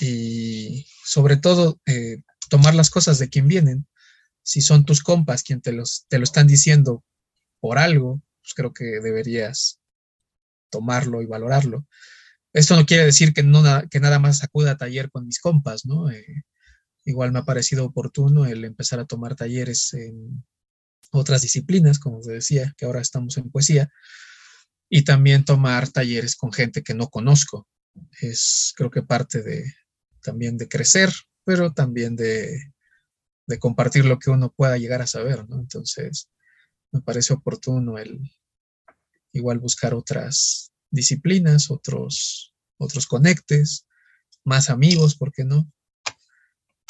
[0.00, 3.86] y sobre todo eh, tomar las cosas de quien vienen.
[4.42, 7.04] Si son tus compas quien te, los, te lo están diciendo
[7.60, 9.80] por algo, pues creo que deberías
[10.70, 11.86] tomarlo y valorarlo.
[12.52, 15.86] Esto no quiere decir que, no, que nada más acuda a taller con mis compas,
[15.86, 16.10] ¿no?
[16.10, 16.44] Eh,
[17.04, 20.44] Igual me ha parecido oportuno el empezar a tomar talleres en
[21.10, 23.90] otras disciplinas, como te decía, que ahora estamos en poesía,
[24.88, 27.66] y también tomar talleres con gente que no conozco.
[28.20, 29.64] Es creo que parte de
[30.22, 31.10] también de crecer,
[31.44, 32.72] pero también de,
[33.46, 35.58] de compartir lo que uno pueda llegar a saber, ¿no?
[35.58, 36.28] Entonces,
[36.92, 38.20] me parece oportuno el
[39.32, 43.86] igual buscar otras disciplinas, otros, otros conectes,
[44.44, 45.72] más amigos, ¿por qué no?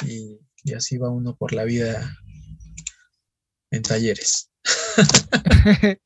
[0.07, 0.41] y,
[0.75, 2.17] así va uno por la vida
[3.71, 4.51] en talleres.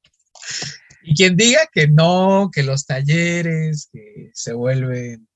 [1.06, 5.28] y quien diga que no, que los talleres, que se vuelven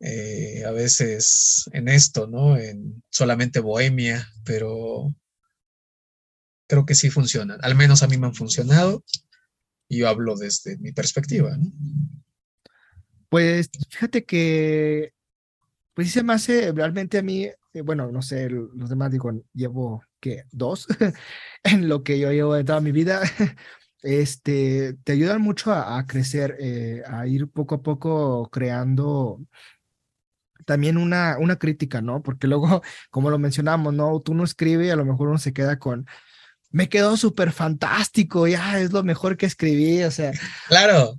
[0.00, 2.58] eh, a veces en esto, ¿no?
[2.58, 5.14] En solamente bohemia, pero
[6.66, 7.58] creo que sí funcionan.
[7.62, 9.02] Al menos a mí me han funcionado
[9.88, 11.56] y yo hablo desde mi perspectiva,
[13.30, 15.14] Pues fíjate que
[15.94, 20.04] pues se me hace realmente a mí, eh, bueno, no sé, los demás digo, llevo,
[20.20, 20.44] ¿qué?
[20.52, 20.86] Dos
[21.64, 23.22] en lo que yo llevo de toda mi vida.
[24.02, 29.40] Este, te ayudan mucho a, crecer, eh, a ir poco a poco creando
[30.64, 32.22] también una, una crítica, ¿no?
[32.22, 34.20] Porque luego, como lo mencionamos, ¿no?
[34.20, 36.06] Tú no escribes y a lo mejor uno se queda con,
[36.70, 40.32] me quedó súper fantástico, ya es lo mejor que escribí, o sea.
[40.68, 41.16] Claro.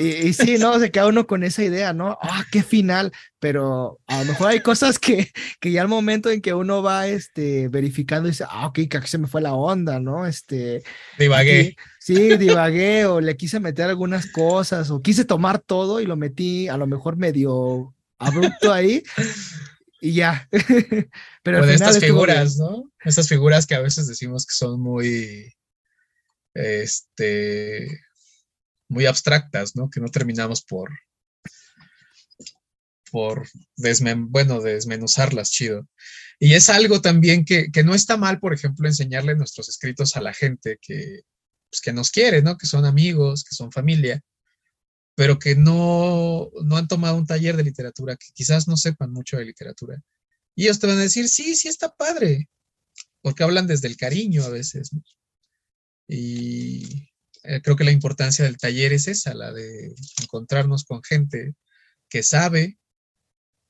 [0.00, 0.78] Y, sí, ¿no?
[0.80, 2.18] Se queda uno con esa idea, ¿no?
[2.22, 3.12] ¡Ah, qué final!
[3.38, 5.30] Pero a lo mejor hay cosas que,
[5.60, 9.08] que ya al momento en que uno va este, verificando dice, ah, ok, que aquí
[9.08, 10.26] se me fue la onda, ¿no?
[10.26, 10.82] Este,
[11.18, 11.76] divagué.
[11.98, 16.68] sí, divagué o le quise meter algunas cosas o quise tomar todo y lo metí
[16.68, 19.02] a lo mejor medio abrupto ahí
[20.00, 20.48] y ya.
[21.42, 22.90] Pero de estas figuras, ¿no?
[23.04, 25.54] Estas figuras que a veces decimos que son muy,
[26.54, 28.00] este,
[28.90, 29.88] muy abstractas, ¿no?
[29.88, 30.90] Que no terminamos por,
[33.10, 33.48] por
[34.28, 35.88] bueno, desmenuzarlas, chido.
[36.38, 40.34] Y es algo también que, no está mal, por ejemplo, enseñarle nuestros escritos a la
[40.34, 41.22] gente que,
[41.70, 42.58] pues, que nos quiere, ¿no?
[42.58, 44.20] Que son amigos, que son familia,
[45.14, 49.36] pero que no, no han tomado un taller de literatura, que quizás no sepan mucho
[49.36, 50.02] de literatura.
[50.56, 52.48] Y ellos te van a decir, sí, sí está padre,
[53.22, 54.90] porque hablan desde el cariño a veces.
[56.08, 57.09] Y,
[57.42, 61.54] eh, creo que la importancia del taller es esa, la de encontrarnos con gente
[62.08, 62.78] que sabe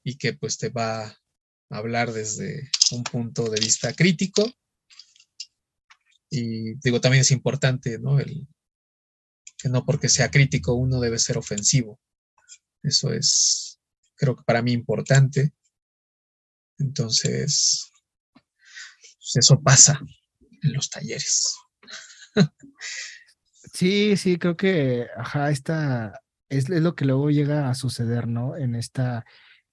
[0.02, 1.18] y que pues te va a
[1.70, 4.50] hablar desde un punto de vista crítico.
[6.30, 8.18] Y digo, también es importante, ¿no?
[8.18, 8.48] El,
[9.60, 12.00] que no porque sea crítico uno debe ser ofensivo.
[12.82, 13.78] Eso es,
[14.16, 15.52] creo que para mí importante.
[16.78, 17.90] Entonces,
[18.32, 20.00] pues, eso pasa.
[20.62, 21.56] en los talleres.
[23.72, 25.06] Sí, sí, creo que,
[25.48, 28.56] esta es, es lo que luego llega a suceder, ¿no?
[28.56, 29.24] En esta,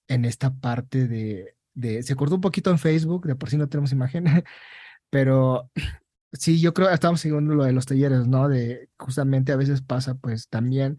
[0.08, 3.70] en esta parte de, de, se cortó un poquito en Facebook, de por sí no
[3.70, 4.26] tenemos imagen,
[5.10, 5.72] pero
[6.34, 8.50] sí, yo creo, estamos siguiendo lo de los talleres, ¿no?
[8.50, 10.98] De justamente a veces pasa, pues también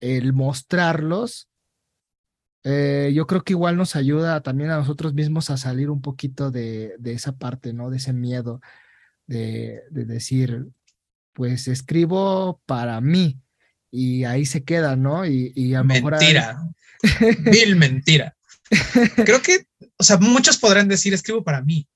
[0.00, 1.48] el mostrarlos,
[2.64, 6.50] eh, yo creo que igual nos ayuda también a nosotros mismos a salir un poquito
[6.50, 7.90] de, de esa parte, ¿no?
[7.90, 8.60] De ese miedo
[9.26, 10.68] de, de decir,
[11.34, 13.40] pues escribo para mí
[13.90, 15.26] y ahí se queda, ¿no?
[15.26, 16.12] Y, y a lo mejor...
[16.12, 16.58] Mentira.
[17.52, 18.34] Vil mentira.
[19.24, 19.66] Creo que,
[19.98, 21.86] o sea, muchos podrán decir escribo para mí,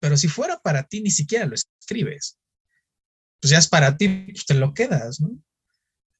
[0.00, 2.38] pero si fuera para ti ni siquiera lo escribes.
[3.40, 5.30] Pues ya es para ti, pues te lo quedas, ¿no?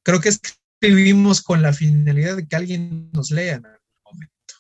[0.03, 4.55] Creo que escribimos con la finalidad de que alguien nos lea en algún momento.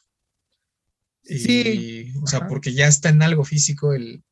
[1.24, 2.48] Y, Sí, o sea, ajá.
[2.48, 4.24] porque ya está en algo físico el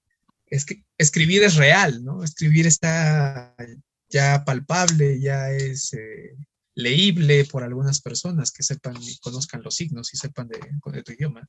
[0.47, 2.23] es que escribir es real, ¿no?
[2.23, 3.55] Escribir está
[4.09, 6.37] ya palpable, ya es eh,
[6.75, 10.59] leíble por algunas personas que sepan y conozcan los signos y sepan de,
[10.93, 11.49] de tu idioma.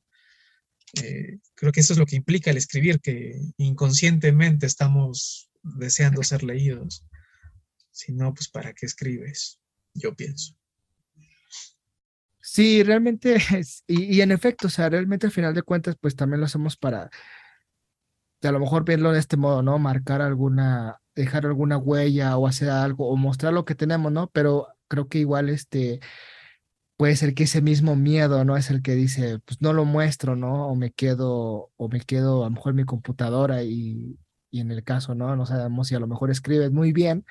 [1.02, 6.42] Eh, creo que eso es lo que implica el escribir, que inconscientemente estamos deseando ser
[6.42, 7.04] leídos.
[7.90, 9.60] Si no, pues ¿para qué escribes?
[9.94, 10.56] Yo pienso.
[12.40, 16.16] Sí, realmente, es- y, y en efecto, o sea, realmente al final de cuentas, pues
[16.16, 17.10] también lo hacemos para,
[18.42, 19.78] a lo mejor verlo de este modo, ¿no?
[19.78, 24.28] Marcar alguna, dejar alguna huella o hacer algo o mostrar lo que tenemos, ¿no?
[24.30, 26.00] Pero creo que igual este
[26.96, 28.56] puede ser que ese mismo miedo, ¿no?
[28.56, 30.68] Es el que dice, pues no lo muestro, ¿no?
[30.68, 34.18] O me quedo, o me quedo a lo mejor en mi computadora y,
[34.50, 35.36] y en el caso, ¿no?
[35.36, 37.24] No sabemos si a lo mejor escribes muy bien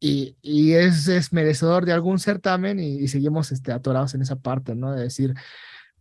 [0.00, 4.36] y, y es, es merecedor de algún certamen y, y seguimos este, atorados en esa
[4.36, 4.92] parte, ¿no?
[4.92, 5.34] De decir,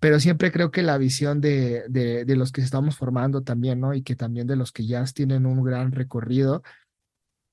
[0.03, 3.93] pero siempre creo que la visión de, de, los que estamos formando también, ¿no?
[3.93, 6.61] Y que también de los que ya tienen un gran recorrido,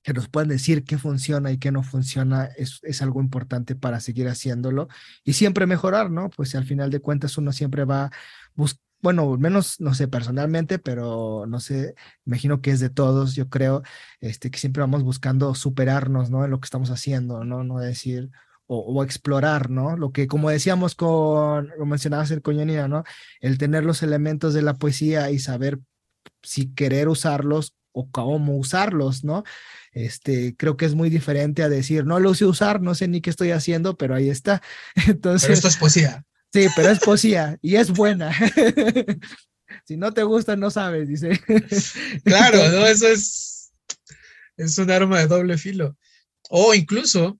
[0.03, 4.01] que nos puedan decir qué funciona y qué no funciona, es, es algo importante para
[4.01, 4.89] seguir haciéndolo
[5.23, 6.29] y siempre mejorar, ¿no?
[6.29, 8.11] Pues al final de cuentas uno siempre va
[8.53, 11.95] buscando, bueno, al menos, no sé, personalmente, pero no sé,
[12.25, 13.81] imagino que es de todos, yo creo,
[14.19, 16.43] este, que siempre vamos buscando superarnos, ¿no?
[16.43, 17.63] En lo que estamos haciendo, ¿no?
[17.63, 18.29] No decir,
[18.73, 19.97] o, o explorar, ¿no?
[19.97, 23.03] Lo que, como decíamos con, lo mencionabas el coñonina, ¿no?
[23.41, 25.79] El tener los elementos de la poesía y saber
[26.41, 29.43] si querer usarlos o cómo usarlos, ¿no?
[29.91, 33.19] Este, creo que es muy diferente a decir, no lo sé usar, no sé ni
[33.19, 34.61] qué estoy haciendo, pero ahí está.
[35.07, 36.25] Entonces, Pero esto es poesía.
[36.53, 38.31] sí, pero es poesía y es buena.
[39.85, 41.41] si no te gusta, no sabes, dice.
[42.23, 42.87] Claro, ¿no?
[42.87, 43.73] Eso es,
[44.55, 45.97] es un arma de doble filo.
[46.49, 47.37] O incluso,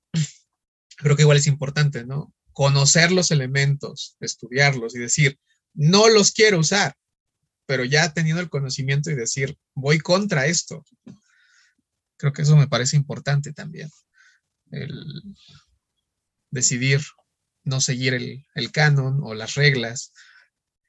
[1.01, 2.33] creo que igual es importante, ¿no?
[2.53, 5.39] Conocer los elementos, estudiarlos y decir,
[5.73, 6.95] no los quiero usar,
[7.65, 10.85] pero ya teniendo el conocimiento y decir, voy contra esto.
[12.17, 13.89] Creo que eso me parece importante también.
[14.71, 14.93] El
[16.51, 17.01] decidir
[17.63, 20.11] no seguir el, el canon o las reglas.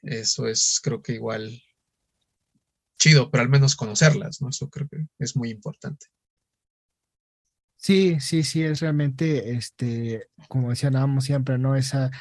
[0.02, 1.62] Eso es, creo que igual
[2.98, 4.48] chido, pero al menos conocerlas, ¿no?
[4.48, 6.06] Eso creo que es muy importante.
[7.82, 11.74] Sí, sí, sí, es realmente, este, como mencionábamos siempre, ¿no?
[11.74, 12.12] Esa,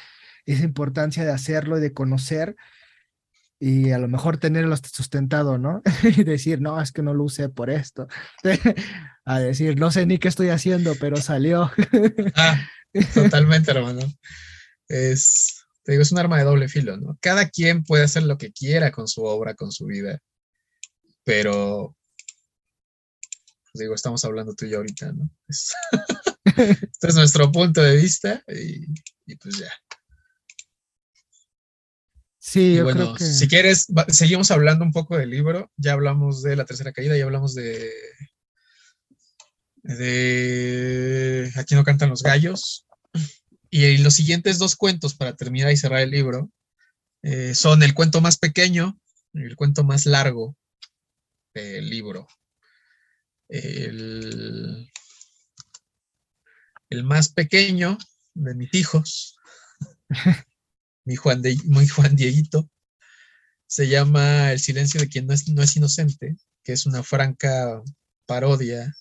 [0.44, 2.56] esa importancia de hacerlo y de conocer
[3.60, 5.80] y a lo mejor tenerlo sustentado, ¿no?
[6.02, 8.08] y decir, no, es que no lo usé por esto.
[9.24, 11.70] a decir, no sé ni qué estoy haciendo, pero salió.
[12.34, 12.60] ah,
[13.14, 14.00] totalmente, hermano.
[14.88, 17.16] Es, te digo, es un arma de doble filo, ¿no?
[17.20, 20.18] Cada quien puede hacer lo que quiera con su obra, con su vida,
[21.22, 21.94] pero,
[23.74, 25.30] digo, estamos hablando tú y yo ahorita, ¿no?
[25.48, 25.72] Es,
[26.44, 28.86] este es nuestro punto de vista y,
[29.26, 29.70] y pues ya.
[32.38, 33.24] Sí, yo bueno, creo que...
[33.24, 35.70] si quieres, va- seguimos hablando un poco del libro.
[35.76, 37.92] Ya hablamos de la tercera caída, ya hablamos de.
[39.82, 42.86] de Aquí no cantan los gallos.
[43.70, 46.50] Y los siguientes dos cuentos para terminar y cerrar el libro
[47.22, 49.00] eh, son el cuento más pequeño
[49.32, 50.56] y el cuento más largo
[51.54, 52.26] del libro.
[53.54, 54.90] El,
[56.88, 57.98] el más pequeño
[58.34, 59.36] de mis hijos
[61.04, 62.70] mi Juan, de, mi Juan Dieguito,
[63.66, 67.82] se llama El silencio de quien no es, no es inocente, que es una franca
[68.26, 68.94] parodia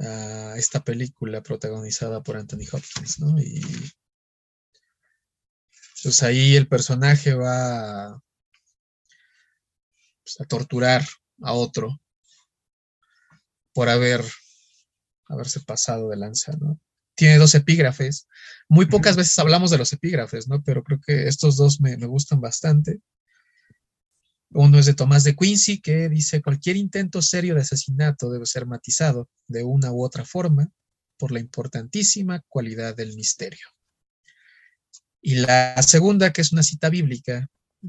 [0.00, 3.38] a esta película protagonizada por Anthony Hopkins, ¿no?
[3.40, 3.60] Y
[6.02, 8.22] pues ahí el personaje va a,
[10.22, 11.04] pues, a torturar
[11.42, 12.00] a otro
[13.78, 14.24] por haber
[15.28, 16.80] haberse pasado de lanza, ¿no?
[17.14, 18.26] tiene dos epígrafes.
[18.68, 20.64] Muy pocas veces hablamos de los epígrafes, ¿no?
[20.64, 22.98] Pero creo que estos dos me, me gustan bastante.
[24.50, 28.66] Uno es de Tomás de Quincy, que dice, cualquier intento serio de asesinato debe ser
[28.66, 30.68] matizado de una u otra forma
[31.16, 33.68] por la importantísima cualidad del misterio.
[35.22, 37.46] Y la segunda, que es una cita bíblica,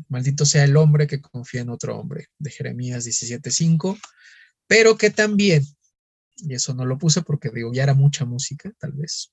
[0.07, 3.97] maldito sea el hombre que confía en otro hombre, de Jeremías 17.5,
[4.69, 5.63] pero que también,
[6.41, 9.31] y eso no lo puse porque digo, ya era mucha música, tal vez,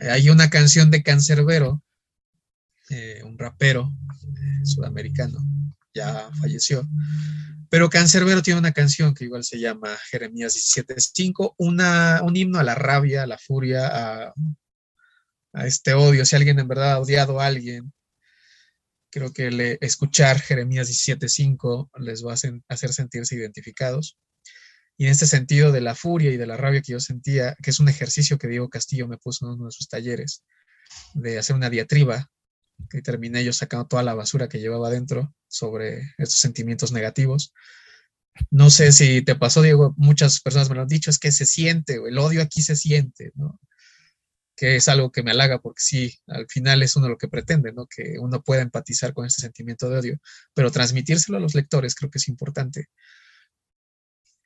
[0.00, 1.82] hay una canción de Cancerbero,
[2.90, 3.92] eh, un rapero
[4.22, 5.38] eh, sudamericano,
[5.94, 6.88] ya falleció,
[7.70, 12.74] pero Cancerbero tiene una canción que igual se llama Jeremías 17.5, un himno a la
[12.74, 14.34] rabia, a la furia, a,
[15.52, 17.92] a este odio, si alguien en verdad ha odiado a alguien,
[19.10, 24.18] creo que le, escuchar Jeremías 17.5 les va a hacer sentirse identificados.
[24.98, 27.70] Y en este sentido de la furia y de la rabia que yo sentía, que
[27.70, 30.44] es un ejercicio que Diego Castillo me puso en uno de sus talleres,
[31.14, 32.30] de hacer una diatriba,
[32.90, 37.54] que terminé yo sacando toda la basura que llevaba dentro sobre estos sentimientos negativos.
[38.50, 41.46] No sé si te pasó, Diego, muchas personas me lo han dicho, es que se
[41.46, 43.58] siente, el odio aquí se siente, ¿no?
[44.58, 47.72] que es algo que me halaga porque sí, al final es uno lo que pretende,
[47.72, 47.86] ¿no?
[47.86, 50.18] Que uno pueda empatizar con ese sentimiento de odio,
[50.52, 52.86] pero transmitírselo a los lectores creo que es importante.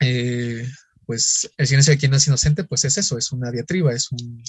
[0.03, 0.67] Eh,
[1.05, 4.11] pues el silencio de quien no es inocente, pues es eso, es una diatriba, es
[4.11, 4.43] un,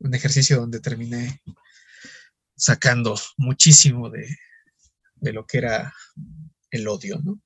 [0.00, 1.40] un ejercicio donde terminé
[2.56, 4.36] sacando muchísimo de,
[5.16, 5.94] de lo que era
[6.70, 7.40] el odio, ¿no?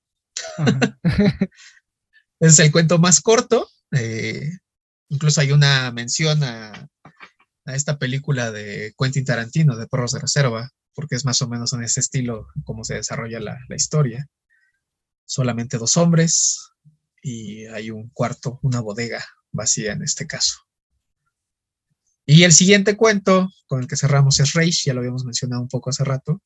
[2.41, 3.69] es el cuento más corto.
[3.93, 4.51] Eh,
[5.09, 6.89] incluso hay una mención a,
[7.69, 11.73] a esta película de Quentin Tarantino, de Perros de Reserva, porque es más o menos
[11.75, 14.27] en ese estilo como se desarrolla la, historia.
[15.29, 16.71] Solamente dos hombres
[17.23, 19.23] y hay un cuarto, una bodega
[19.53, 20.61] vacía en este caso.
[22.25, 25.69] Y el siguiente cuento con el que cerramos es Reich, ya lo habíamos mencionado un
[25.69, 26.43] poco hace rato.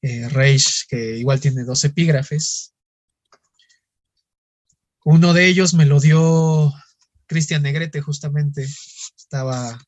[0.00, 2.74] Eh, Reich, que igual tiene dos epígrafes.
[5.04, 6.72] Uno de ellos me lo dio
[7.26, 8.66] Cristian Negrete, justamente.
[9.16, 9.80] Estaba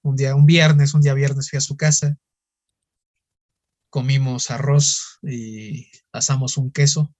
[0.00, 2.16] un día, un viernes, un día viernes fui a su casa,
[3.90, 7.14] comimos arroz y asamos un queso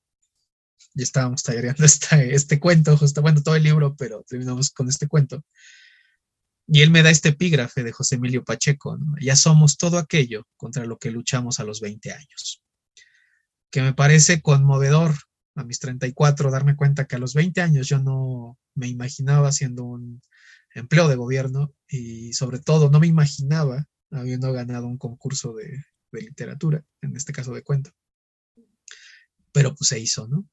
[0.94, 5.42] y estábamos tallereando este, cuento, bueno, todo el libro, pero terminamos con este cuento.
[6.66, 10.84] Y él me da este epígrafe de José Emilio Pacheco, ya somos todo aquello contra
[10.84, 12.62] lo que luchamos a los 20 años,
[13.70, 15.14] que me parece conmovedor
[15.54, 19.84] a mis 34 darme cuenta que a los 20 años yo no me imaginaba siendo
[19.84, 20.20] un
[20.74, 26.84] empleo de gobierno y sobre todo no me imaginaba habiendo ganado un concurso de, literatura,
[27.02, 27.90] en este caso de cuento.
[29.52, 30.46] Pero pues se hizo, ¿no?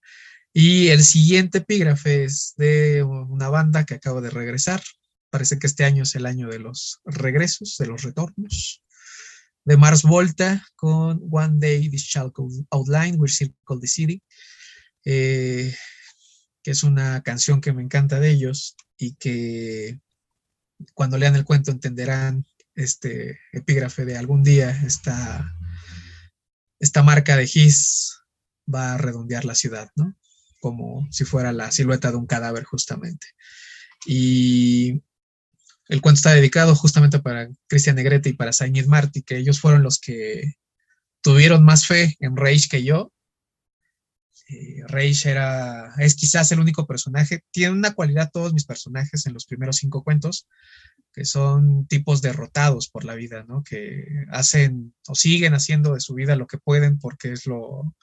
[0.57, 4.81] Y el siguiente epígrafe es de una banda que acaba de regresar.
[5.29, 8.81] Parece que este año es el año de los regresos, de los retornos.
[9.65, 12.31] De Mars Volta con One Day This Shall
[12.69, 14.23] Outline, We Circle the City,
[15.03, 15.75] eh,
[16.63, 19.99] que es una canción que me encanta de ellos y que
[20.93, 25.53] cuando lean el cuento entenderán este epígrafe de algún día esta,
[26.79, 28.21] esta marca de Gis
[28.73, 30.15] va a redondear la ciudad, ¿no?
[30.59, 33.27] Como si fuera la silueta de un cadáver justamente.
[34.05, 35.03] Y
[35.87, 39.83] el cuento está dedicado justamente para Cristian Negrete y para Sainz Martí, que ellos fueron
[39.83, 40.53] los que
[41.21, 43.11] tuvieron más fe en Reich que yo
[44.47, 49.33] eh, Reich era, es quizás el único personaje, tiene una cualidad todos mis personajes en
[49.33, 50.47] los primeros cinco cuentos,
[51.13, 53.63] que son tipos derrotados por la vida, ¿no?
[53.63, 57.95] Que hacen o siguen haciendo de su vida lo que pueden porque es lo,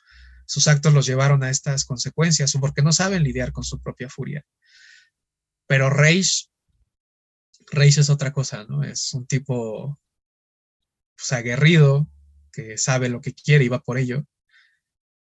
[0.53, 4.11] sus actos los llevaron a estas consecuencias o porque no saben lidiar con su propia
[4.11, 4.45] furia.
[5.67, 6.51] Pero Reich,
[7.71, 8.83] Reich es otra cosa, ¿no?
[8.83, 9.99] Es un tipo
[11.17, 12.07] pues, aguerrido,
[12.53, 14.27] que sabe lo que quiere y va por ello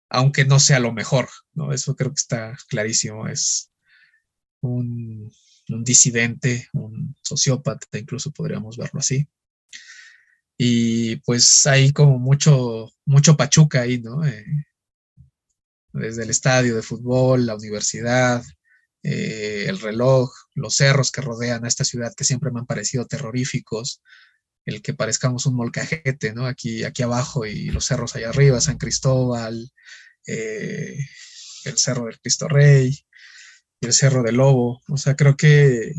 [0.09, 1.73] aunque no sea lo mejor, ¿no?
[1.73, 3.73] Eso creo que está clarísimo, es
[4.61, 5.33] un,
[5.69, 9.29] disidente, un sociópata, incluso podríamos verlo así.
[10.57, 14.25] Y pues hay como mucho, mucho pachuca ahí, ¿no?
[14.25, 14.47] Eh,
[15.97, 18.45] desde el estadio de fútbol, la universidad,
[19.03, 23.07] eh, el reloj, los cerros que rodean a esta ciudad que siempre me han parecido
[23.07, 24.03] terroríficos,
[24.65, 26.47] el que parezcamos un molcajete, ¿no?
[26.47, 29.71] Aquí, aquí abajo y los cerros allá arriba, San Cristóbal,
[30.27, 30.99] eh,
[31.65, 33.07] el Cerro del Cristo Rey
[33.81, 34.83] el Cerro del Lobo.
[34.89, 35.93] O sea, creo que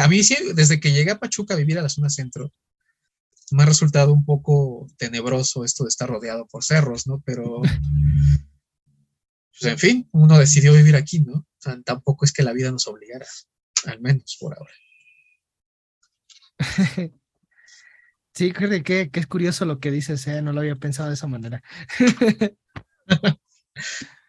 [0.00, 2.52] a mí sí, desde que llegué a Pachuca a vivir a la zona centro,
[3.50, 7.22] me ha resultado un poco tenebroso esto de estar rodeado por cerros, ¿no?
[7.24, 7.62] Pero,
[9.58, 11.34] pues en fin, uno decidió vivir aquí, ¿no?
[11.34, 13.26] O sea, tampoco es que la vida nos obligara,
[13.86, 14.72] al menos por ahora.
[18.34, 20.40] Sí, creo que, que es curioso lo que dices, ¿eh?
[20.40, 21.62] no lo había pensado de esa manera.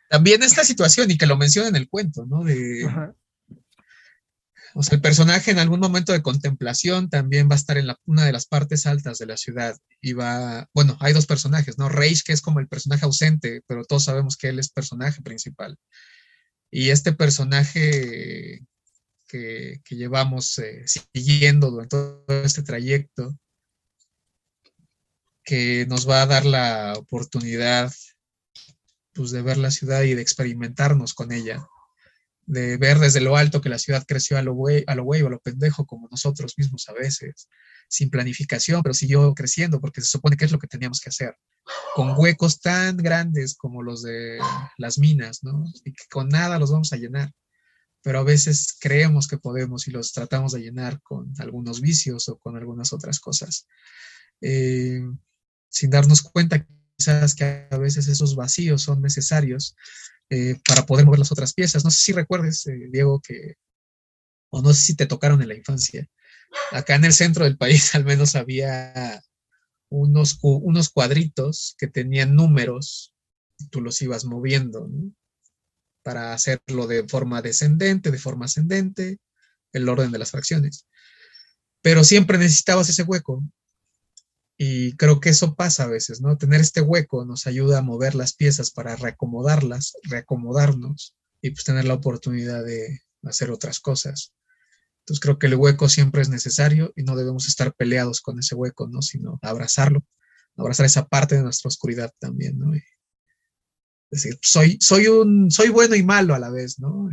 [0.10, 2.44] También esta situación, y que lo menciona en el cuento, ¿no?
[2.44, 2.86] De,
[4.76, 8.26] o sea, el personaje en algún momento de contemplación también va a estar en una
[8.26, 11.90] de las partes altas de la ciudad y va, bueno, hay dos personajes, ¿no?
[11.90, 15.78] Rage, que es como el personaje ausente, pero todos sabemos que él es personaje principal.
[16.72, 18.66] Y este personaje
[19.28, 23.38] que, llevamos eh, siguiendo durante todo este trayecto,
[25.44, 27.94] que nos va a dar la oportunidad
[29.14, 31.68] pues, de ver la ciudad y de experimentarnos con ella
[32.46, 35.30] de ver desde lo alto que la ciudad creció a lo güey, a lo a
[35.30, 37.48] lo pendejo como nosotros mismos a veces,
[37.88, 41.38] sin planificación, pero siguió creciendo porque se supone que es lo que teníamos que hacer,
[41.96, 44.40] con huecos tan grandes como los de
[44.78, 45.64] las minas, ¿no?
[45.86, 47.32] Y que con nada los vamos a llenar,
[48.02, 52.38] pero a veces creemos que podemos y los tratamos de llenar con algunos vicios o
[52.38, 53.68] con algunas otras cosas,
[54.42, 55.02] eh,
[55.70, 56.68] sin darnos cuenta
[56.98, 59.76] quizás que a veces esos vacíos son necesarios
[60.30, 61.84] eh, para poder mover las otras piezas.
[61.84, 63.56] No sé si recuerdes, eh, Diego, que,
[64.50, 66.08] o no sé si te tocaron en la infancia.
[66.72, 69.22] Acá en el centro del país al menos había
[69.90, 73.14] unos, unos cuadritos que tenían números
[73.60, 74.90] y tú los ibas moviendo
[76.04, 79.20] para hacerlo de forma descendente, de forma ascendente,
[79.72, 80.88] el orden de las fracciones.
[81.82, 83.44] Pero siempre necesitabas ese hueco
[84.58, 86.38] y creo que eso pasa a veces, ¿no?
[86.38, 91.86] Tener este hueco nos ayuda a mover las piezas para reacomodarlas, reacomodarnos y pues tener
[91.86, 94.34] la oportunidad de hacer otras cosas.
[95.00, 98.56] Entonces creo que el hueco siempre es necesario y no debemos estar peleados con ese
[98.56, 99.02] hueco, ¿no?
[99.02, 100.06] Sino abrazarlo,
[100.56, 102.72] abrazar esa parte de nuestra oscuridad también, ¿no?
[104.12, 107.10] decir, soy, soy un, soy bueno y malo a la vez, ¿no?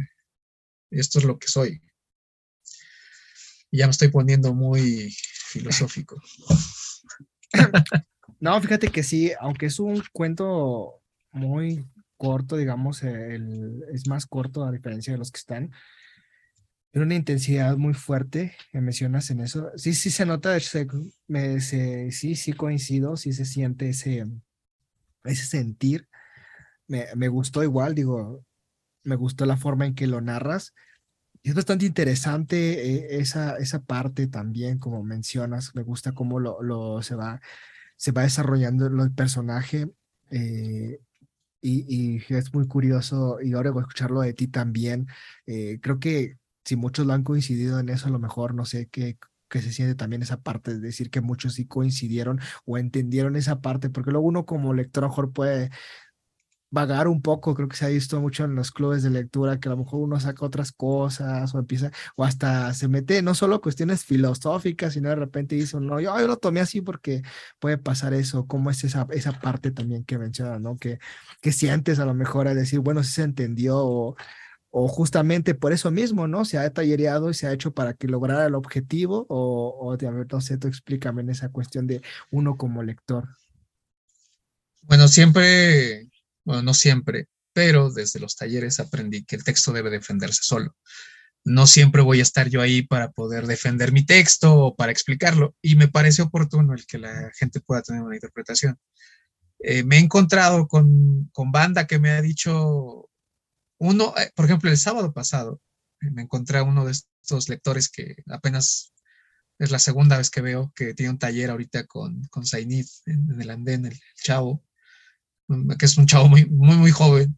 [0.90, 1.80] Y esto es lo que soy.
[3.70, 5.10] Y ya me estoy poniendo muy
[5.48, 6.20] filosófico.
[8.40, 11.86] No, fíjate que sí, aunque es un cuento muy
[12.16, 15.72] corto, digamos, es más corto a diferencia de los que están.
[16.90, 19.70] Tiene una intensidad muy fuerte, que mencionas en eso.
[19.76, 20.56] Sí, sí se nota,
[21.28, 24.26] me, sí, sí coincido, sí se siente ese,
[25.24, 26.08] ese sentir.
[26.88, 28.44] Me, me gustó igual, digo,
[29.04, 30.74] me gustó la forma en que lo narras.
[31.42, 37.02] Es bastante interesante eh, esa, esa parte también, como mencionas, me gusta cómo lo, lo
[37.02, 37.40] se, va,
[37.96, 39.90] se va desarrollando el personaje
[40.30, 41.00] eh,
[41.62, 45.08] y, y, es muy curioso y ahora voy a escucharlo de ti también.
[45.46, 48.88] Eh, creo que si muchos lo han coincidido en eso, a lo mejor no sé
[48.88, 49.18] qué,
[49.48, 53.60] que se siente también esa parte, es decir, que muchos sí coincidieron o entendieron esa
[53.60, 55.70] parte, porque luego uno como lector mejor puede
[56.70, 59.68] vagar un poco, creo que se ha visto mucho en los clubes de lectura, que
[59.68, 63.60] a lo mejor uno saca otras cosas o empieza, o hasta se mete no solo
[63.60, 67.22] cuestiones filosóficas, sino de repente dice, no, yo, lo tomé así porque
[67.58, 70.76] puede pasar eso, como es esa, esa parte también que menciona, ¿no?
[70.76, 70.98] Que,
[71.40, 74.16] que sientes a lo mejor a decir, bueno, si se entendió o,
[74.72, 76.44] justamente por eso mismo, ¿no?
[76.44, 80.40] Se ha tallereado y se ha hecho para que lograra el objetivo o, o no
[80.40, 83.28] sé, tú explícame en esa cuestión de uno como lector.
[84.82, 86.09] Bueno, siempre
[86.62, 90.76] no siempre, pero desde los talleres aprendí que el texto debe defenderse solo.
[91.44, 95.54] No siempre voy a estar yo ahí para poder defender mi texto o para explicarlo,
[95.62, 98.78] y me parece oportuno el que la gente pueda tener una interpretación.
[99.60, 103.10] Eh, me he encontrado con, con, banda que me ha dicho,
[103.78, 105.60] uno, eh, por ejemplo, el sábado pasado,
[106.00, 108.92] eh, me encontré a uno de estos lectores que apenas
[109.58, 113.30] es la segunda vez que veo que tiene un taller ahorita con, con Zainid en,
[113.32, 114.62] en el andén, el chavo,
[115.78, 117.36] que es un chavo muy, muy, muy joven,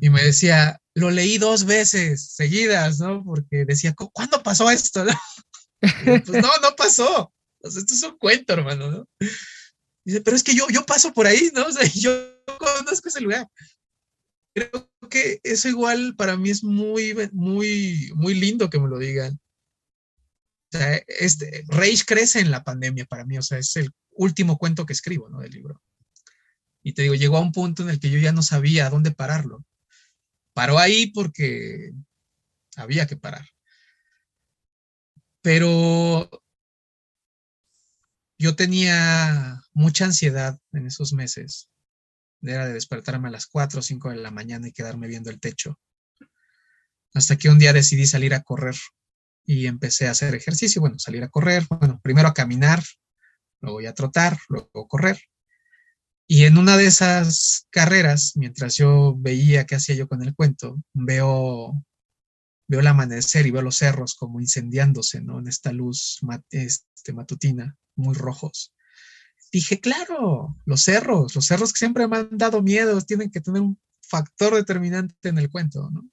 [0.00, 3.22] y me decía, lo leí dos veces seguidas, ¿no?
[3.22, 5.04] Porque decía, ¿cuándo pasó esto?
[5.80, 7.32] pues no, no pasó.
[7.62, 9.08] esto es un cuento, hermano, ¿no?
[10.04, 11.66] Dice, pero es que yo, yo paso por ahí, ¿no?
[11.66, 12.10] O sea, yo
[12.58, 13.46] conozco ese lugar.
[14.54, 19.38] Creo que eso igual para mí es muy, muy, muy lindo que me lo digan.
[20.72, 24.56] O sea, este, Rage crece en la pandemia para mí, o sea, es el último
[24.56, 25.40] cuento que escribo, ¿no?
[25.40, 25.82] Del libro.
[26.86, 29.10] Y te digo, llegó a un punto en el que yo ya no sabía dónde
[29.10, 29.64] pararlo.
[30.54, 31.90] Paró ahí porque
[32.76, 33.44] había que parar.
[35.42, 36.30] Pero
[38.38, 41.68] yo tenía mucha ansiedad en esos meses.
[42.40, 45.40] Era de despertarme a las 4 o 5 de la mañana y quedarme viendo el
[45.40, 45.80] techo.
[47.14, 48.76] Hasta que un día decidí salir a correr
[49.44, 50.80] y empecé a hacer ejercicio.
[50.80, 52.80] Bueno, salir a correr, bueno, primero a caminar,
[53.60, 55.20] luego a trotar, luego a correr.
[56.28, 60.82] Y en una de esas carreras, mientras yo veía qué hacía yo con el cuento,
[60.92, 61.84] veo,
[62.66, 65.38] veo el amanecer y veo los cerros como incendiándose, ¿no?
[65.38, 66.18] En esta luz
[66.50, 68.74] este, matutina, muy rojos.
[69.52, 73.62] dije, claro, los cerros, los cerros que siempre me han dado miedo, tienen que tener
[73.62, 76.08] un factor determinante en el cuento, ¿no?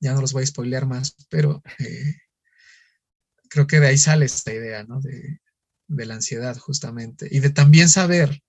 [0.00, 2.14] Ya no los voy a spoilear más, pero eh,
[3.48, 5.00] creo que de ahí sale esta idea, ¿no?
[5.00, 5.40] De,
[5.88, 7.26] de la ansiedad, justamente.
[7.30, 8.42] Y de también saber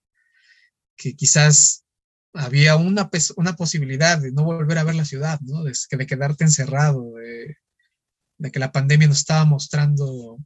[0.99, 1.85] que quizás
[2.33, 5.63] había una, una posibilidad de no volver a ver la ciudad, ¿no?
[5.63, 7.55] De, de quedarte encerrado, de,
[8.51, 10.37] que la pandemia nos estaba mostrando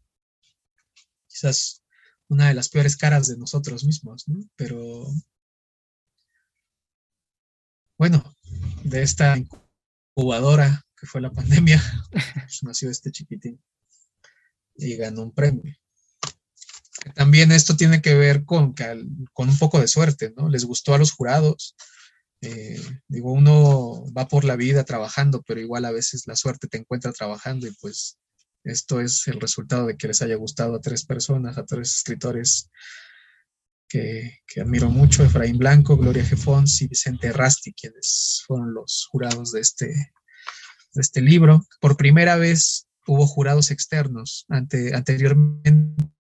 [1.28, 1.84] quizás
[2.28, 4.40] una de las peores caras de nosotros mismos, ¿no?
[4.56, 5.08] Pero
[7.98, 8.36] bueno,
[8.84, 11.82] de esta incubadora que fue la pandemia,
[12.62, 13.60] nació este chiquitín
[14.76, 15.76] y ganó un premio.
[17.16, 18.74] También esto tiene que ver con,
[19.34, 20.50] con un poco de suerte, ¿no?
[20.50, 21.76] Les gustó a los jurados.
[22.42, 26.78] Eh, digo, uno va por la vida trabajando, pero igual a veces la suerte te
[26.78, 28.18] encuentra trabajando y pues
[28.64, 32.70] esto es el resultado de que les haya gustado a tres personas, a tres escritores
[33.88, 39.62] que, admiro mucho, Efraín Blanco, Gloria Jefons y Vicente Rasti, quienes fueron los jurados de
[39.62, 41.68] este, de este libro.
[41.80, 44.46] Por primera vez hubo jurados externos.
[44.50, 46.13] Ante, anteriormente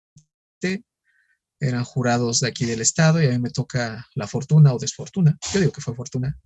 [1.59, 5.37] eran jurados de aquí del estado y a mí me toca la fortuna o desfortuna,
[5.53, 6.37] yo digo que fue fortuna,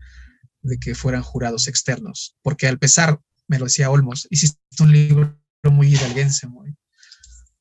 [0.62, 5.40] de que fueran jurados externos, porque al pesar, me lo decía Olmos, hiciste un libro
[5.64, 6.76] muy hidalguense, muy...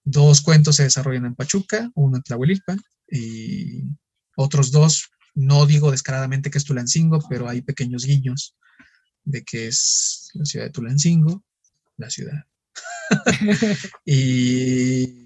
[0.04, 2.80] Dos cuentos se desarrollan en Pachuca, uno en Tlahuelilpan
[3.11, 3.82] y
[4.36, 8.57] otros dos, no digo descaradamente que es Tulancingo, pero hay pequeños guiños
[9.24, 11.44] de que es la ciudad de Tulancingo,
[11.96, 12.44] la ciudad.
[14.04, 15.26] y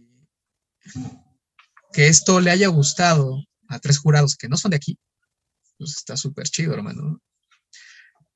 [1.93, 4.99] que esto le haya gustado a tres jurados que no son de aquí,
[5.79, 7.21] pues está súper chido, hermano.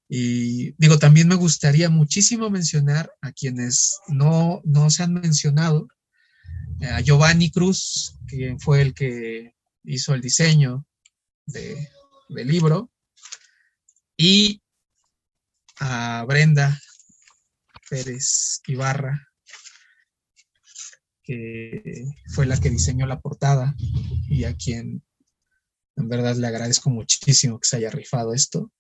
[0.08, 5.88] Y digo, también me gustaría muchísimo mencionar a quienes no, no se han mencionado,
[6.82, 10.86] a Giovanni Cruz, quien fue el que hizo el diseño
[11.46, 11.88] de,
[12.28, 12.90] del libro,
[14.16, 14.62] y
[15.80, 16.80] a Brenda
[17.88, 19.28] Pérez Ibarra,
[21.24, 23.74] que fue la que diseñó la portada
[24.28, 25.02] y a quien
[25.96, 28.70] en verdad le agradezco muchísimo que se haya rifado esto.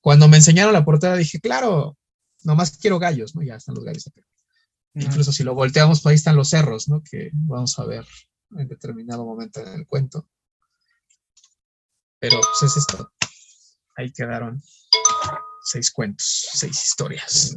[0.00, 1.96] Cuando me enseñaron la portada dije, claro,
[2.42, 3.42] nomás quiero gallos, ¿no?
[3.42, 4.22] Ya están los gallos acá.
[4.94, 7.02] Incluso si lo volteamos, pues ahí están los cerros, ¿no?
[7.02, 8.04] Que vamos a ver
[8.56, 10.28] en determinado momento en el cuento.
[12.18, 13.12] Pero pues es esto.
[13.96, 14.60] Ahí quedaron
[15.62, 17.56] seis cuentos, seis historias.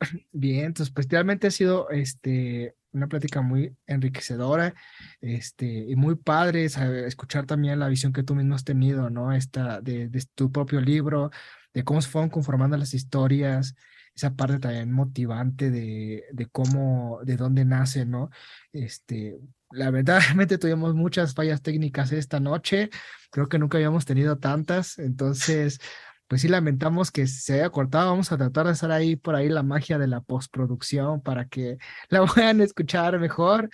[0.32, 4.74] Bien, entonces pues realmente ha sido este, una plática muy enriquecedora
[5.20, 9.32] este, y muy padre escuchar también la visión que tú mismo has tenido, ¿no?
[9.32, 11.30] Esta, de, de, tu propio libro,
[11.74, 13.74] de cómo se fueron conformando las historias,
[14.14, 18.30] esa parte también motivante de, de cómo, de dónde nace, ¿no?
[18.72, 19.38] Este,
[19.70, 22.90] la verdad, realmente tuvimos muchas fallas técnicas esta noche,
[23.30, 25.80] creo que nunca habíamos tenido tantas, entonces
[26.28, 28.10] pues sí lamentamos que se haya cortado.
[28.10, 31.78] Vamos a tratar de hacer ahí por ahí la magia de la postproducción para que
[32.08, 33.70] la puedan escuchar mejor.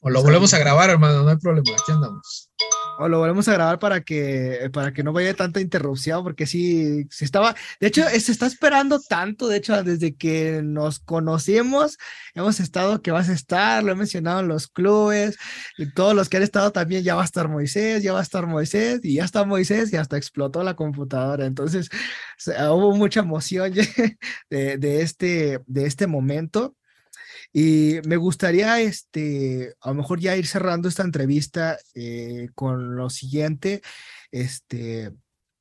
[0.00, 2.50] O lo volvemos a grabar, hermano, no hay problema, aquí andamos.
[3.00, 7.06] O lo volvemos a grabar para que, para que no vaya tanta interrupción, porque sí,
[7.10, 11.96] se estaba, de hecho, se está esperando tanto, de hecho, desde que nos conocimos,
[12.34, 15.38] hemos estado que vas a estar, lo he mencionado en los clubes,
[15.76, 18.22] y todos los que han estado también, ya va a estar Moisés, ya va a
[18.22, 21.90] estar Moisés, y ya está Moisés, y hasta explotó la computadora, entonces
[22.46, 23.72] hubo mucha emoción
[24.50, 26.74] de, de, este, de este momento.
[27.52, 33.10] Y me gustaría, este, a lo mejor ya ir cerrando esta entrevista eh, con lo
[33.10, 33.82] siguiente,
[34.30, 35.12] este,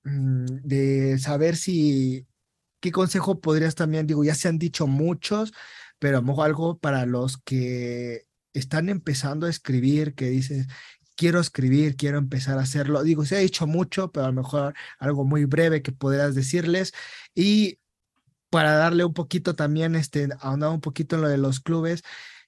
[0.04, 2.28] mm, de saber si,
[2.80, 5.54] qué consejo podrías también, digo, ya se han dicho muchos,
[6.00, 10.68] pero a lo mejor algo para los que están empezando a escribir, que dices,
[11.16, 13.04] quiero escribir, quiero empezar a hacerlo.
[13.04, 16.94] Digo, se ha dicho mucho, pero a lo mejor algo muy breve que podrías decirles.
[17.36, 17.80] Y
[18.50, 22.04] para darle un poquito también, este, ahondar un poquito en lo de los clubes,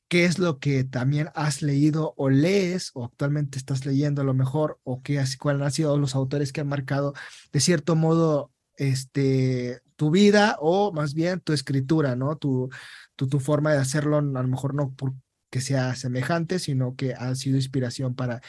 [0.10, 4.34] qué es lo que también has leído o lees o actualmente estás leyendo a lo
[4.34, 7.14] mejor o qué, cuáles han sido los autores que han marcado
[7.54, 12.38] de cierto modo este, tu vida o más bien tu escritura, ¿no?
[12.38, 12.70] Tu,
[13.16, 17.36] tu, tu forma de hacerlo, a lo mejor no porque sea semejante, sino que ha
[17.36, 18.42] sido inspiración para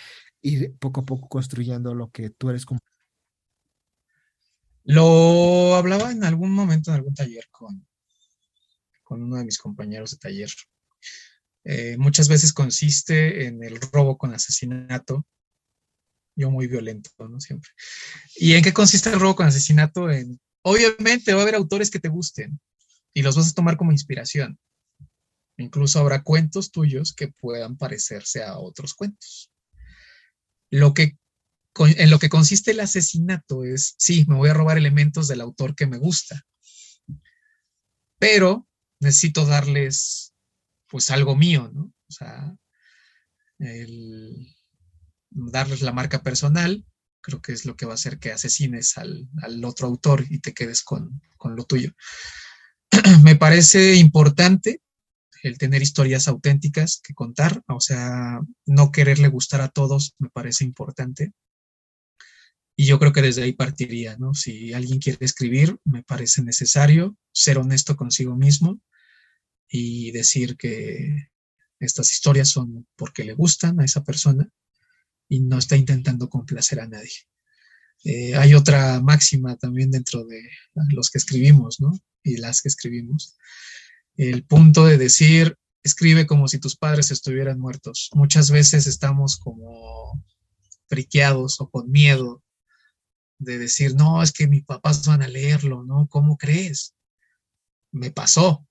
[0.42, 2.80] ir poco a poco construyendo lo que tú eres como
[4.84, 7.86] lo hablaba en algún momento en algún taller con,
[9.02, 10.50] con uno de mis compañeros de taller.
[11.64, 15.26] Eh, muchas veces consiste en el robo con asesinato.
[16.36, 17.40] Yo muy violento, ¿no?
[17.40, 17.70] Siempre.
[18.36, 20.10] ¿Y en qué consiste el robo con asesinato?
[20.10, 22.60] En, obviamente va a haber autores que te gusten
[23.12, 24.58] y los vas a tomar como inspiración.
[25.56, 29.52] Incluso habrá cuentos tuyos que puedan parecerse a otros cuentos.
[30.70, 31.18] Lo que,
[31.78, 35.74] en lo que consiste el asesinato es, sí, me voy a robar elementos del autor
[35.74, 36.44] que me gusta,
[38.18, 38.68] pero
[39.00, 40.34] necesito darles
[40.88, 41.84] pues algo mío, ¿no?
[41.84, 42.54] O sea,
[43.58, 44.54] el
[45.30, 46.84] darles la marca personal,
[47.20, 49.28] creo que es lo que va a hacer que asesines al,
[49.64, 51.92] otro autor y te quedes con, con lo tuyo.
[53.22, 54.82] me parece importante
[55.42, 60.64] el tener historias auténticas que contar, o sea, no quererle gustar a todos me parece
[60.64, 61.32] importante.
[62.80, 64.32] Y yo creo que desde ahí partiría, ¿no?
[64.32, 68.80] Si alguien quiere escribir, me parece necesario ser honesto consigo mismo
[69.68, 71.28] y decir que
[71.78, 74.48] estas historias son porque le gustan a esa persona
[75.28, 77.28] y no está intentando complacer a nadie.
[78.04, 80.40] Eh, hay otra máxima también dentro de
[80.88, 81.92] los que escribimos, ¿no?
[82.24, 83.36] Y las que escribimos,
[84.16, 88.08] el punto de decir, escribe como si tus padres estuvieran muertos.
[88.14, 90.24] Muchas veces estamos como
[90.88, 92.42] friqueados o con miedo
[93.40, 96.06] de decir, no, es que mis papás van a leerlo, ¿no?
[96.08, 96.94] ¿Cómo crees?
[97.90, 98.68] Me pasó,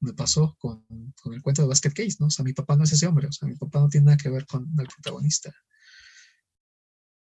[0.00, 0.84] me pasó con,
[1.32, 2.26] el cuento de Basket Case, ¿no?
[2.26, 4.18] O sea, mi papá no es ese hombre, o sea, mi papá no tiene nada
[4.18, 5.52] que ver con el protagonista.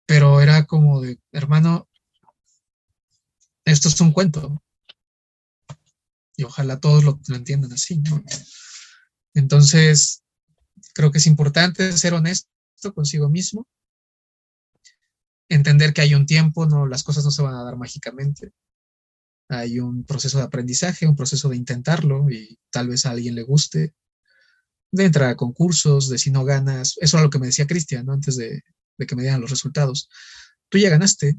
[0.08, 1.90] Pero era como de, hermano,
[3.66, 4.64] esto es un cuento,
[6.38, 8.24] y ojalá todos lo, entiendan así, ¿no?
[9.34, 10.24] Entonces,
[10.94, 12.48] creo que es importante ser honesto
[12.94, 13.68] consigo mismo,
[15.50, 18.52] entender que hay un tiempo, no, las cosas no se van a dar mágicamente.
[19.50, 23.44] Hay un proceso de aprendizaje, un proceso de intentarlo y tal vez a alguien le
[23.44, 23.94] guste,
[24.92, 26.96] de entrar a concursos, de si no ganas.
[27.00, 28.14] Eso era lo que me decía Cristian, ¿no?
[28.14, 28.64] Antes de,
[28.98, 30.10] de que me dieran los resultados.
[30.70, 31.38] Tú ya ganaste,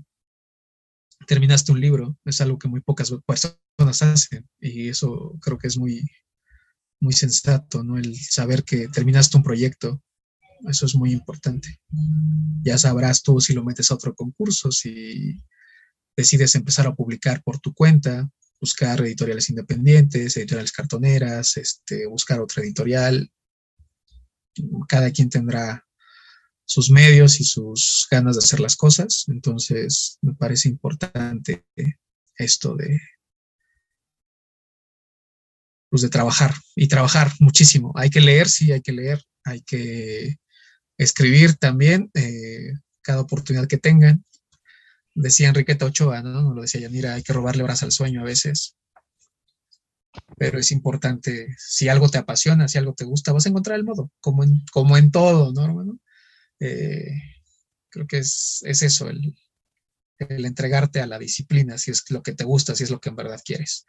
[1.26, 5.78] terminaste un libro, es algo que muy pocas personas hacen y eso creo que es
[5.78, 6.08] muy,
[7.00, 7.98] muy sensato, ¿no?
[7.98, 10.02] El saber que terminaste un proyecto,
[10.68, 11.80] eso es muy importante.
[12.62, 15.42] Ya sabrás tú si lo metes a otro concurso, si
[16.16, 18.28] decides empezar a publicar por tu cuenta,
[18.60, 23.30] buscar editoriales independientes, editoriales cartoneras, este, buscar otra editorial.
[24.88, 25.86] Cada quien tendrá
[26.64, 29.24] sus medios y sus ganas de hacer las cosas.
[29.28, 31.64] Entonces, me parece importante
[32.36, 33.00] esto de,
[35.88, 37.92] pues de trabajar y trabajar muchísimo.
[37.94, 40.38] Hay que leer, sí, hay que leer, hay que
[40.98, 44.24] escribir también eh, cada oportunidad que tengan.
[45.14, 46.42] Decía Enriqueta Ochoa, ¿no?
[46.42, 48.76] no lo decía Yanira, hay que robarle horas al sueño a veces.
[50.38, 53.84] Pero es importante, si algo te apasiona, si algo te gusta, vas a encontrar el
[53.84, 55.98] modo, como en, como en todo, ¿no, hermano?
[56.60, 57.10] Eh,
[57.90, 59.36] creo que es, eso, el,
[60.18, 63.16] entregarte a la disciplina, si es lo que te gusta, si es lo que en
[63.16, 63.86] verdad quieres.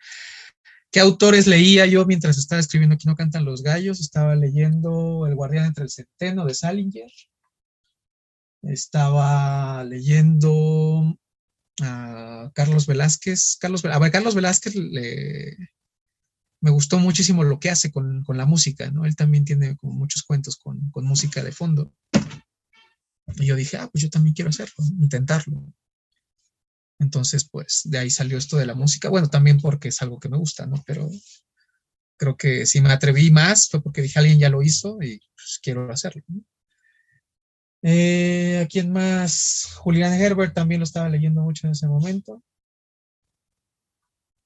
[0.91, 3.99] ¿Qué autores leía yo mientras estaba escribiendo Aquí no cantan los gallos?
[3.99, 7.11] Estaba leyendo El guardián entre el centeno de Salinger.
[8.63, 11.17] Estaba leyendo
[11.81, 13.57] a Carlos Velázquez.
[13.59, 14.75] Carlos, a ver, Carlos Velázquez
[16.59, 19.05] me gustó muchísimo lo que hace con, la música, ¿no?
[19.05, 21.93] Él también tiene muchos cuentos con, con música de fondo.
[23.35, 25.63] Y yo dije, ah, pues yo también quiero hacerlo, intentarlo.
[26.99, 29.09] Entonces, pues de ahí salió esto de la música.
[29.09, 30.83] Bueno, también porque es algo que me gusta, ¿no?
[30.85, 31.09] Pero
[32.17, 35.59] creo que si me atreví más fue porque dije, alguien ya lo hizo y pues
[35.61, 36.23] quiero hacerlo.
[37.83, 39.69] Eh, ¿A quién más?
[39.77, 42.43] Julián Herbert también lo estaba leyendo mucho en ese momento.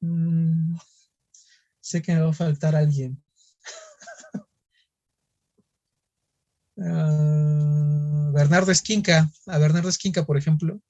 [0.01, 0.75] Mm,
[1.79, 3.23] sé que me va a faltar alguien.
[6.83, 10.81] Ah, Bernardo Esquinca, a Bernardo Esquinca, por ejemplo,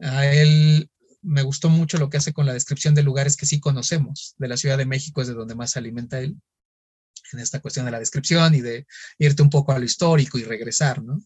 [0.00, 0.90] a él
[1.22, 4.34] me gustó mucho lo que hace con la descripción de lugares que sí conocemos.
[4.38, 6.36] De la Ciudad de México es de donde más se alimenta él,
[7.32, 8.86] en esta cuestión de la descripción y de
[9.18, 11.20] irte un poco a lo histórico y regresar, ¿no?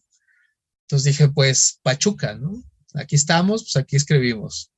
[0.83, 2.63] Entonces dije, pues Pachuca, ¿no?
[2.95, 4.71] Aquí estamos, pues aquí escribimos.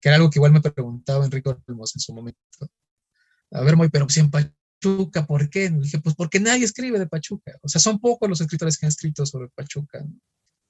[0.00, 2.38] Que era algo que igual me preguntaba Enrique Olmos en su momento.
[3.50, 5.70] A ver, muy, pero si en Pachuca ¿por qué?
[5.70, 7.58] dije, pues porque nadie escribe de Pachuca.
[7.62, 10.02] O sea, son pocos los escritores que han escrito sobre Pachuca.
[10.02, 10.10] O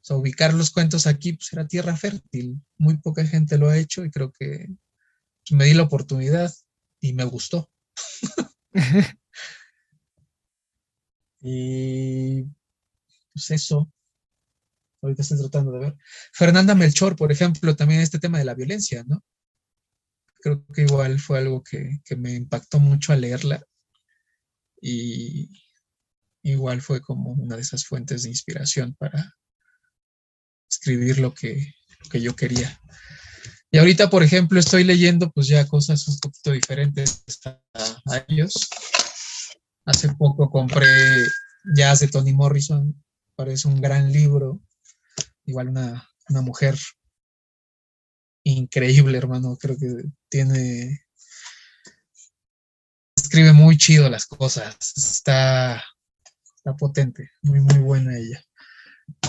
[0.07, 2.61] sea, ubicar los cuentos aquí pues era tierra fértil.
[2.79, 6.55] Muy poca gente lo ha hecho y creo que pues, me di la oportunidad
[7.01, 7.71] y me gustó.
[11.41, 12.45] y
[13.33, 13.93] pues eso.
[15.03, 15.97] Ahorita estoy tratando de ver.
[16.33, 19.25] Fernanda Melchor, por ejemplo, también este tema de la violencia, ¿no?
[20.41, 23.63] Creo que igual fue algo que, que me impactó mucho al leerla
[24.81, 25.51] y
[26.43, 29.35] igual fue como una de esas fuentes de inspiración para
[30.87, 31.75] escribir lo que,
[32.11, 32.81] que yo quería.
[33.73, 37.25] Y ahorita, por ejemplo, estoy leyendo pues ya cosas un poquito diferentes
[37.75, 38.69] a, ellos.
[39.85, 40.87] Hace poco compré
[41.75, 43.05] Jazz de Toni Morrison,
[43.35, 44.61] parece un gran libro,
[45.45, 46.79] igual una, una mujer
[48.45, 51.01] increíble, hermano, creo que tiene
[53.17, 55.83] escribe muy chido las cosas, está,
[56.57, 58.41] está potente, muy, muy buena ella.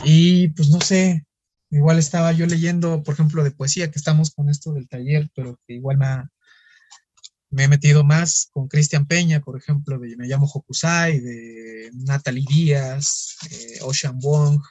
[0.03, 1.26] Y pues no sé,
[1.69, 5.59] igual estaba yo leyendo, por ejemplo, de poesía, que estamos con esto del taller, pero
[5.67, 11.19] que igual me, he metido más con Cristian Peña, por ejemplo, de Me llamo Hokusai,
[11.19, 14.61] de Natalie Díaz, eh, Ocean Wong,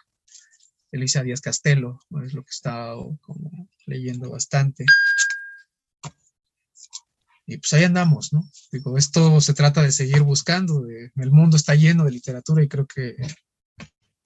[0.93, 4.85] Elisa Díaz Castelo, es lo que he estado como leyendo bastante.
[7.49, 8.51] Y pues ahí andamos, ¿no?
[8.73, 12.87] Digo, esto se trata de seguir buscando, el mundo está lleno de literatura y creo
[12.87, 13.17] que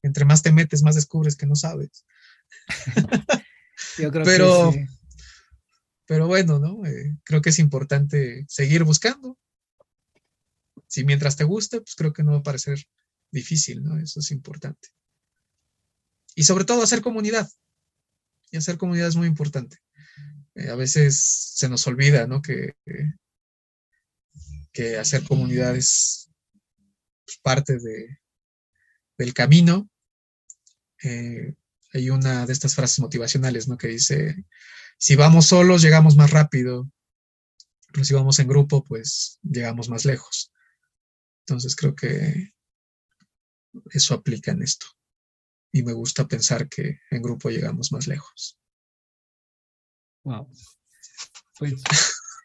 [0.03, 2.07] entre más te metes, más descubres que no sabes.
[3.99, 4.87] Yo creo pero, que sí.
[6.07, 6.85] pero bueno, ¿no?
[6.87, 9.39] Eh, creo que es importante seguir buscando.
[10.87, 12.87] Si mientras te guste, pues creo que no va a parecer
[13.31, 13.99] difícil, ¿no?
[13.99, 14.89] Eso es importante.
[16.35, 17.49] Y sobre todo hacer comunidad.
[18.51, 19.79] Y hacer comunidad es muy importante.
[20.55, 21.21] Eh, a veces
[21.55, 22.43] se nos olvida, ¿no?
[22.43, 22.75] Que,
[24.73, 26.31] que hacer comunidad es
[27.25, 28.21] pues, parte de,
[29.19, 29.89] del camino.
[31.03, 31.55] Eh,
[31.93, 33.77] hay una de estas frases motivacionales, ¿no?
[33.77, 34.45] Que dice,
[34.99, 36.91] si vamos solos, llegamos más rápido,
[37.93, 40.53] pero si vamos en grupo, pues llegamos más lejos.
[41.41, 42.53] Entonces creo que
[43.91, 44.87] eso aplica en esto.
[45.73, 48.59] Y me gusta pensar que en grupo llegamos más lejos.
[50.25, 50.51] Wow.
[51.59, 51.75] Pues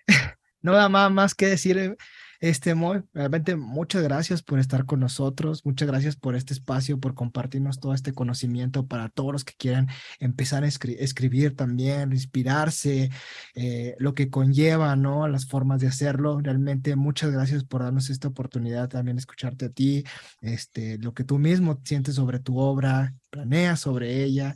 [0.61, 1.95] no da más, más que decir, eh,
[2.39, 7.13] este Moy, realmente muchas gracias por estar con nosotros, muchas gracias por este espacio, por
[7.13, 9.87] compartirnos todo este conocimiento para todos los que quieran
[10.19, 13.09] empezar a escribir también, inspirarse,
[13.55, 15.27] eh, lo que conlleva, ¿no?
[15.27, 16.39] Las formas de hacerlo.
[16.41, 20.03] Realmente muchas gracias por darnos esta oportunidad también escucharte a ti,
[20.41, 24.55] este, lo que tú mismo sientes sobre tu obra, planeas sobre ella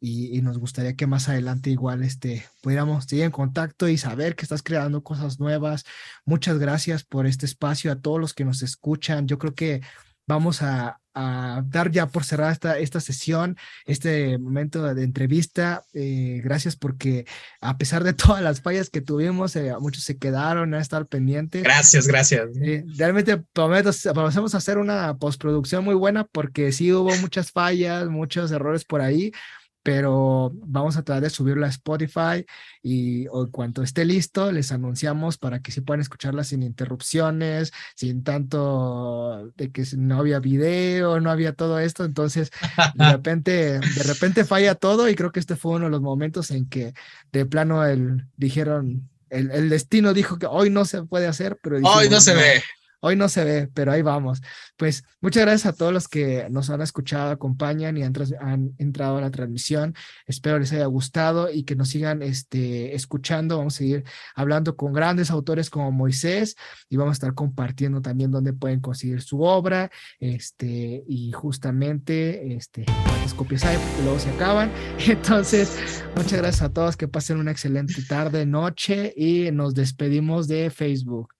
[0.00, 4.44] y, nos gustaría que más adelante igual este, pudiéramos seguir en contacto y saber que
[4.44, 5.84] estás creando cosas nuevas.
[6.24, 9.26] Muchas gracias por este espacio a todos los que nos escuchan.
[9.26, 9.80] Yo creo que
[10.26, 13.56] vamos a, dar ya por cerrada esta, esta sesión,
[13.86, 15.82] este momento de entrevista.
[15.92, 17.26] Eh, gracias porque
[17.60, 21.64] a pesar de todas las fallas que tuvimos, eh, muchos se quedaron a estar pendientes.
[21.64, 22.50] Gracias, gracias.
[22.62, 28.06] Eh, realmente prometo, vamos a hacer una postproducción muy buena porque sí hubo muchas fallas,
[28.08, 29.32] muchos errores por ahí,
[29.82, 32.44] pero vamos a tratar de subirlo a Spotify
[32.82, 38.22] y en cuanto esté listo, les anunciamos para que sí puedan escucharla sin interrupciones, sin
[38.22, 42.50] tanto de que no había video, no había todo esto, entonces
[42.94, 46.50] de repente, de repente falla todo y creo que este fue uno de los momentos
[46.50, 46.92] en que
[47.32, 51.78] de plano el, dijeron, el, el destino dijo que hoy no se puede hacer, pero...
[51.82, 52.62] hoy no se ve.
[53.00, 54.40] Hoy no se ve, pero ahí vamos.
[54.76, 59.20] Pues muchas gracias a todos los que nos han escuchado, acompañan y han, entrado a
[59.20, 59.94] la transmisión.
[60.26, 63.58] Espero les haya gustado y que nos sigan este, escuchando.
[63.58, 64.04] Vamos a seguir
[64.34, 66.56] hablando con grandes autores como Moisés
[66.88, 69.90] y vamos a estar compartiendo también dónde pueden conseguir su obra.
[70.18, 74.72] Este, y justamente, este, cuántas copias hay, porque luego se acaban.
[75.06, 76.96] Entonces, muchas gracias a todos.
[76.96, 81.37] Que pasen una excelente tarde, noche y nos despedimos de Facebook.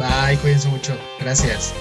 [0.00, 0.96] Bye, cuídense mucho.
[1.18, 1.74] Gracias.